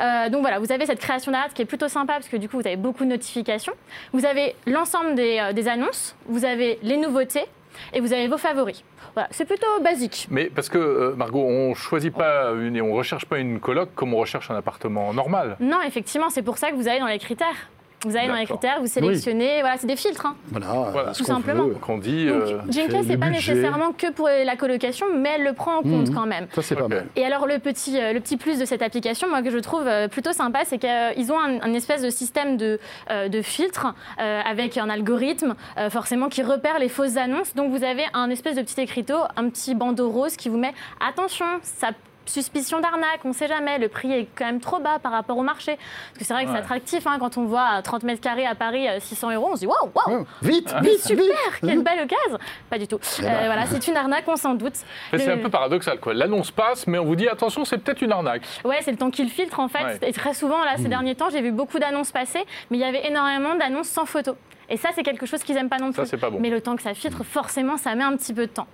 [0.00, 2.48] Euh, donc voilà, vous avez cette création d'alerte qui est plutôt sympa parce que du
[2.48, 3.72] coup, vous avez beaucoup de notifications.
[4.12, 7.46] Vous avez l'ensemble des, des annonces, vous avez les nouveautés
[7.92, 8.84] et vous avez vos favoris.
[9.14, 10.28] Voilà, c'est plutôt basique.
[10.30, 13.90] Mais parce que, euh, Margot, on choisit pas une et on recherche pas une coloc
[13.94, 15.56] comme on recherche un appartement normal.
[15.60, 17.70] Non, effectivement, c'est pour ça que vous allez dans les critères.
[18.04, 20.24] Vous allez dans les critères, vous sélectionnez, voilà, c'est des filtres.
[20.26, 20.36] hein.
[20.50, 21.12] Voilà, Voilà.
[21.14, 21.64] ce Tout qu'on simplement.
[21.64, 21.74] veut.
[21.74, 22.28] Donc on dit.
[22.28, 23.52] Euh, Jinka, c'est pas budget.
[23.54, 26.14] nécessairement que pour la colocation, mais elle le prend en compte Mhm.
[26.14, 26.46] quand même.
[26.54, 27.06] Ça, c'est pas mal.
[27.16, 29.86] Et alors le petit, euh, le petit plus de cette application, moi que je trouve
[29.86, 32.78] euh, plutôt sympa, c'est qu'ils ont un, un espèce de système de,
[33.10, 37.54] euh, de filtre euh, avec un algorithme euh, forcément qui repère les fausses annonces.
[37.54, 40.72] Donc vous avez un espèce de petit écriteau, un petit bandeau rose qui vous met
[41.06, 41.88] attention, ça
[42.30, 45.36] suspicion d'arnaque, on ne sait jamais, le prix est quand même trop bas par rapport
[45.36, 45.76] au marché.
[45.76, 46.56] Parce que c'est vrai que Ouais.
[46.56, 49.50] c'est attractif hein, quand on voit à 30 mètres carrés à Paris euh, 600 euros,
[49.52, 50.26] on se dit waouh, waouh.
[50.42, 51.34] Vite, vite, super, vite.
[51.60, 52.38] quelle belle occasion
[52.70, 52.96] Pas du tout.
[53.22, 54.74] Euh, voilà, c'est une arnaque, on s'en doute.
[55.16, 56.14] c'est un peu paradoxal, quoi.
[56.14, 58.42] L'annonce passe, mais on vous dit attention, c'est peut-être une arnaque.
[58.64, 59.82] Ouais, c'est le temps qu'il filtre en fait.
[59.84, 59.98] Ouais.
[60.08, 62.84] Et très souvent, là, ces derniers temps, j'ai vu beaucoup d'annonces passer, mais il y
[62.84, 64.36] avait énormément d'annonces sans photo.
[64.70, 66.10] Et ça, c'est quelque chose qu'ils n'aiment pas non Ça, plus.
[66.10, 66.38] c'est pas bon.
[66.40, 68.68] Mais le temps que ça filtre, forcément, ça met un petit peu de temps.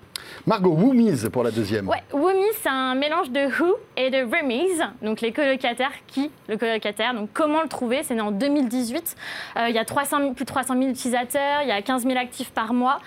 [0.46, 1.88] Margot, Woomies pour la deuxième.
[1.88, 4.82] Ouais, Woomy, c'est un mélange de Who et de Remise.
[5.02, 7.14] Donc les colocataires, qui Le colocataire.
[7.14, 9.16] Donc comment le trouver C'est né en 2018.
[9.56, 12.02] Euh, il y a 300 000 plus de 300 000 utilisateurs, il y a 15
[12.04, 12.98] 000 actifs par mois.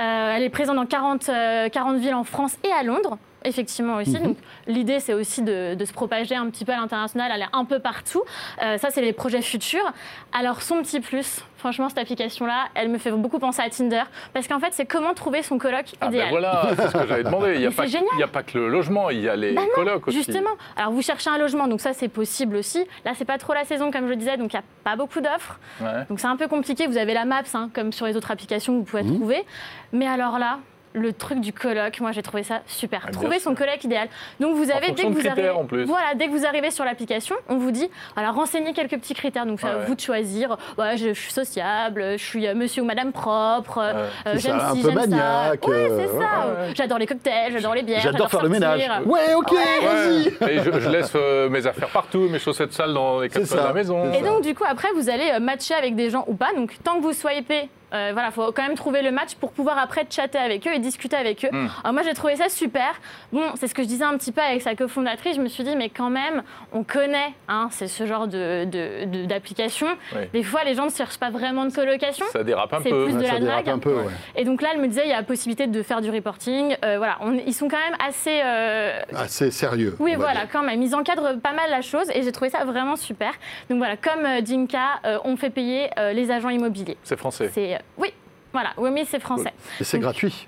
[0.00, 3.18] Euh, elle est présente dans 40, euh, 40 villes en France et à Londres.
[3.44, 4.18] Effectivement aussi.
[4.18, 4.36] Donc
[4.66, 7.78] l'idée c'est aussi de, de se propager un petit peu à l'international, aller un peu
[7.78, 8.22] partout.
[8.62, 9.92] Euh, ça c'est les projets futurs.
[10.32, 14.48] Alors son petit plus, franchement cette application-là, elle me fait beaucoup penser à Tinder parce
[14.48, 16.28] qu'en fait c'est comment trouver son coloc Ah ben idéal.
[16.30, 17.54] voilà, c'est ce que j'avais demandé.
[17.54, 19.68] Il n'y a, pas que- a pas le logement, il y a les Bah non,
[19.74, 20.16] colocs aussi.
[20.16, 20.50] Justement.
[20.76, 22.84] Alors, vous cherchez un logement, donc ça, c'est possible aussi.
[23.04, 25.20] Là, c'est pas trop la saison, comme je disais, donc il n'y a pas beaucoup
[25.20, 25.58] d'offres.
[25.80, 26.04] Ouais.
[26.08, 26.86] Donc, c'est un peu compliqué.
[26.86, 28.84] Vous avez la Maps, hein, comme sur les autres applications vous Mmh.
[28.84, 29.44] pouvez trouver.
[29.92, 30.58] Mais alors là,
[30.94, 33.04] le truc du coloc, moi j'ai trouvé ça super.
[33.06, 34.08] Ah, Trouver son coloc idéal.
[34.40, 35.84] Donc vous avez dès que vous arrivez, en plus.
[35.84, 39.46] voilà, dès que vous arrivez sur l'application, on vous dit, alors renseignez quelques petits critères.
[39.46, 40.56] Donc c'est à Ouais, vous de choisir.
[40.78, 44.60] Ouais, je, je suis sociable, je suis euh, Monsieur ou Madame propre, euh, euh, j'aime
[44.74, 45.70] ci, j'aime maniaque, ça.
[45.70, 46.74] Ouais, euh, c'est ça.
[46.74, 48.00] J'adore les cocktails, j'adore les bières.
[48.00, 48.82] J'adore faire le ménage.
[49.06, 50.26] Ouais, ok, vas-y.
[50.50, 53.56] Et je, je laisse euh, mes affaires partout, mes chaussettes sales dans les quatre de
[53.56, 54.12] la maison.
[54.12, 56.52] Et donc, du coup, après, vous allez matcher avec des gens ou pas.
[56.54, 59.78] Donc, tant que vous swipez, euh, voilà, faut quand même trouver le match pour pouvoir
[59.78, 61.48] après chatter avec eux et discuter avec eux.
[61.50, 61.68] Mm.
[61.84, 62.94] Alors, moi, j'ai trouvé ça super.
[63.32, 65.36] Bon, c'est ce que je disais un petit peu avec sa cofondatrice.
[65.36, 69.04] Je me suis dit, mais quand même, on connaît, hein, c'est ce genre de, de-
[69.06, 69.86] de- d'application.
[70.32, 72.24] Des fois, les gens ne cherchent pas vraiment de colocation.
[72.32, 73.04] Ça dérape un C'est peu.
[73.04, 73.68] plus de la dérape drague.
[73.68, 74.12] un peu, ouais.
[74.36, 76.76] Et donc là, elle me disait, il y a la possibilité de faire du reporting.
[76.84, 79.96] Euh, voilà, on- ils sont quand même assez euh, Assez sérieux.
[79.98, 80.48] oui, voilà, dire.
[80.52, 80.80] quand même.
[80.82, 83.32] Ils encadrent pas mal la chose et j'ai trouvé ça vraiment super.
[83.70, 86.96] Donc voilà, comme euh, Jinka, euh, on fait payer euh, les agents immobiliers.
[87.02, 87.50] C'est français.
[87.52, 88.12] C'est euh, oui.
[88.52, 89.52] Voilà, mais c'est français.
[89.80, 90.46] Et c'est gratuit.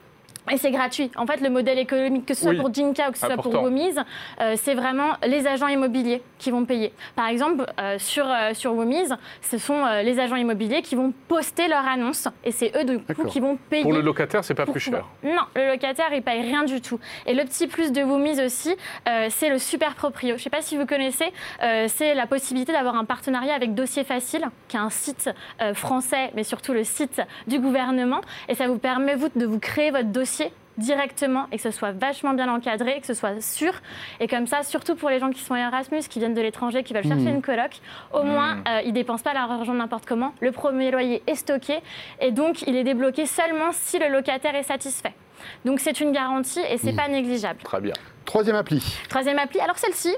[0.50, 1.10] Et c'est gratuit.
[1.16, 3.36] En fait, le modèle économique, que ce soit Oui, pour Jinka ou que ce soit
[3.36, 3.54] pour.
[3.54, 4.00] Womise,
[4.40, 6.92] euh, c'est vraiment les agents immobiliers qui vont payer.
[7.16, 11.14] Par exemple, euh, sur, euh, sur Womise, ce sont euh, les agents immobiliers qui vont
[11.28, 13.84] poster leur annonce et c'est eux, du coup, qui vont payer.
[13.84, 15.06] Pour le locataire, c'est pas plus cher.
[15.22, 16.98] Non, le locataire, il paye rien du tout.
[17.26, 18.74] Et le petit plus de Womise aussi,
[19.30, 20.30] c'est le super proprio.
[20.30, 24.04] Je ne sais pas si vous connaissez, c'est la possibilité d'avoir un partenariat avec Dossier
[24.04, 25.30] Facile, qui est un site
[25.74, 28.20] français, mais surtout le site du gouvernement.
[28.48, 31.70] Et ça vous permet, vous, de vous créer votre dossier dossier directement et que ce
[31.70, 33.72] soit vachement bien encadré, que ce soit sûr.
[34.18, 36.92] Et comme ça, surtout pour les gens qui sont Erasmus, qui viennent de l'étranger, qui
[36.92, 37.80] veulent chercher une coloc,
[38.12, 40.32] au moins, euh, ils dépensent pas leur argent n'importe comment.
[40.40, 41.78] Le premier loyer est stocké
[42.20, 45.14] et donc il est débloqué seulement si le locataire est satisfait.
[45.64, 47.60] Donc c'est une garantie et c'est pas négligeable.
[47.62, 47.94] Très bien.
[48.24, 48.82] Troisième appli.
[49.08, 50.14] Troisième appli, alors celle-ci,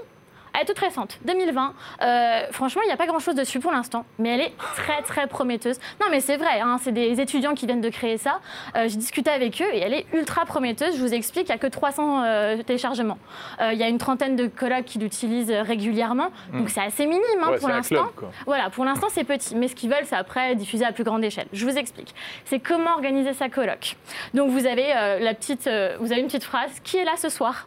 [0.57, 1.75] elle est toute récente, 2020.
[2.03, 5.27] Euh, franchement, il n'y a pas grand-chose dessus pour l'instant, mais elle est très très
[5.27, 5.79] prometteuse.
[6.01, 8.41] Non, mais c'est vrai, hein, c'est des étudiants qui viennent de créer ça.
[8.77, 10.97] Euh, J'ai discuté avec eux et elle est ultra prometteuse.
[10.97, 13.19] Je vous explique, il n'y a que 300 euh, téléchargements.
[13.61, 17.23] Euh, Il y a une trentaine de collègues qui l'utilisent régulièrement, donc c'est assez minime
[17.43, 18.07] hein, Ouais, pour l'instant.
[18.47, 21.23] Voilà, pour l'instant c'est petit, mais ce qu'ils veulent c'est après diffuser à plus grande
[21.25, 21.47] échelle.
[21.53, 22.15] Je vous explique.
[22.45, 23.97] C'est comment organiser sa coloc.
[24.35, 24.89] Donc vous avez
[25.21, 25.69] la petite,
[26.01, 27.67] vous avez une petite phrase qui est là ce soir?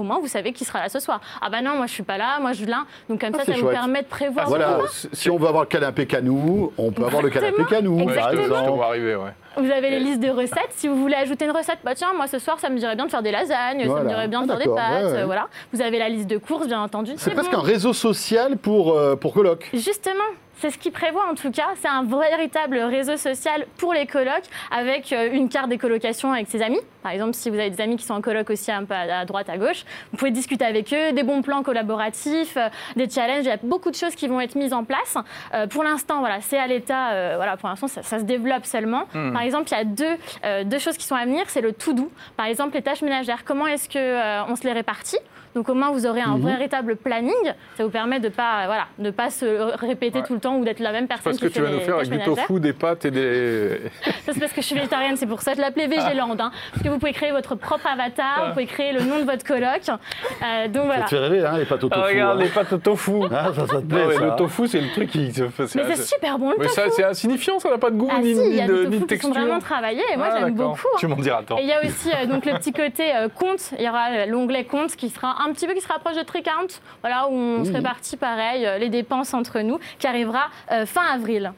[0.00, 1.20] Au moins vous savez qui sera là ce soir.
[1.42, 2.84] Ah bah non, moi je suis pas là, moi je suis là.
[3.10, 3.72] Donc comme Ah, ça, ça vous chouette.
[3.72, 4.48] permet de prévoir.
[4.48, 7.60] Voilà, vos si si on veut avoir le canapé canou, on peut avoir le canapé
[7.60, 7.98] Exactement.
[7.98, 9.30] canou, par vois arriver, ouais.
[9.58, 10.70] Vous avez les listes de recettes.
[10.70, 13.04] Si vous voulez ajouter une recette, bah tiens, moi ce soir, ça me dirait bien
[13.04, 14.04] de faire des lasagnes, ça Voilà.
[14.04, 15.04] me dirait bien de Ah, faire des d'accord, pâtes.
[15.04, 15.18] ouais, ouais.
[15.18, 15.48] euh, Voilà.
[15.74, 17.12] Vous avez la liste de courses, bien entendu.
[17.18, 17.58] C'est presque bon.
[17.58, 19.68] un réseau social pour, euh, pour coloc.
[19.74, 20.24] Justement,
[20.60, 21.66] c'est ce qui prévoit en tout cas.
[21.76, 26.48] C'est un véritable réseau social pour les colocs avec euh, une carte des colocations avec
[26.48, 26.80] ses amis.
[27.02, 29.24] Par exemple, si vous avez des amis qui sont en coloc aussi un peu à
[29.24, 33.40] droite, à gauche, vous pouvez discuter avec eux, des bons plans collaboratifs, euh, des challenges.
[33.44, 35.16] Il y a beaucoup de choses qui vont être mises en place.
[35.54, 37.10] Euh, pour l'instant, voilà, c'est à l'état.
[37.12, 39.04] euh, voilà, pour l'instant, ça, ça se développe seulement.
[39.12, 41.44] Par exemple, il y a deux, euh, deux choses qui sont à venir.
[41.48, 42.10] C'est le tout doux.
[42.36, 43.44] Par exemple, les tâches ménagères.
[43.44, 45.18] Comment est-ce que on se les répartit?
[45.56, 47.32] Donc au moins vous aurez un véritable planning.
[47.76, 49.44] Ça vous permet de pas voilà de pas se
[49.84, 50.24] répéter Ouais.
[50.24, 52.08] tout le temps ou d'être la même personne Parce que tu vas nous faire avec
[52.08, 53.80] du tofu, des pâtes et des.
[54.26, 56.36] Ça c'est parce que je suis végétarienne, c'est pour ça que je l'appelais Végéland.
[56.38, 59.24] Hein, parce que vous pouvez créer votre propre avatar, vous pouvez créer le nom de
[59.24, 59.82] votre coloc.
[59.88, 61.04] Euh, donc Ça voilà.
[61.04, 62.00] te fait rêver, hein, les pâtes au tofu.
[62.02, 62.42] Ah, regarde hein.
[62.44, 63.12] les pâtes au tofu.
[63.32, 64.20] Ah, ça, ça te plaît, ça.
[64.20, 65.74] le tofu, c'est le truc qui se fait.
[65.74, 66.74] Mais c'est super bon le Mais tofu.
[66.74, 68.66] ça, c'est insignifiant, ça n'a pas de goût ah ni, si, il ni y a
[68.66, 69.32] de, des ni de tofus qui sont texture.
[69.34, 70.78] vraiment travaillés et moi Ah, j'aime beaucoup.
[70.98, 71.58] Tu m'en diras tant.
[71.58, 73.70] Et il y a aussi euh, donc le petit côté euh, compte.
[73.78, 76.22] Il y aura euh, l'onglet compte qui sera un petit peu qui se rapproche de
[76.22, 76.66] Tricount,
[77.02, 81.52] voilà où on se répartit pareil les dépenses entre nous, qui arrivera euh, fin avril.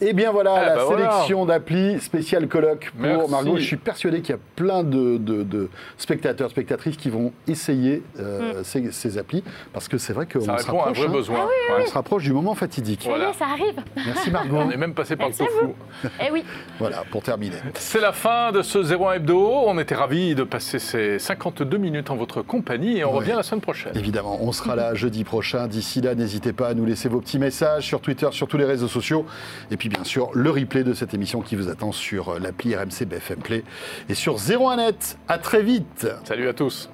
[0.00, 1.10] Eh bien voilà, Ah, la bah voilà.
[1.10, 3.30] sélection d'applis spéciale colloque pour Merci.
[3.30, 3.56] Margot.
[3.56, 8.02] Je suis persuadé qu'il y a plein de, de- de spectateurs, spectatrices qui vont essayer
[8.20, 9.42] euh, ces, ces applis
[9.72, 11.10] parce que c'est vrai qu'on se à un rapproche, vrai hein.
[11.10, 11.48] besoin.
[11.70, 13.02] Ah on se rapproche du moment fatidique.
[13.02, 13.32] Ça y Voilà.
[13.32, 13.82] ça arrive.
[13.96, 14.56] Merci Margot.
[14.56, 16.12] On est même passé par le Merci à tofu.
[16.26, 16.44] Eh oui.
[16.78, 17.56] voilà, pour terminer.
[17.74, 19.38] C'est la fin de ce 01 Hebdo.
[19.66, 23.18] On était ravis de passer ces 52 minutes en votre compagnie et on Ouais.
[23.18, 23.92] revient la semaine prochaine.
[23.96, 25.66] Évidemment, on sera là jeudi prochain.
[25.66, 28.64] D'ici là, n'hésitez pas à nous laisser vos petits messages sur Twitter, sur tous les
[28.64, 29.26] réseaux sociaux.
[29.70, 33.04] Et puis, bien sûr, le replay de cette émission qui vous attend sur l'appli RMC
[33.06, 33.64] BFM Play
[34.08, 35.16] et sur 01net.
[35.28, 36.08] À très vite.
[36.24, 36.90] Salut à tous.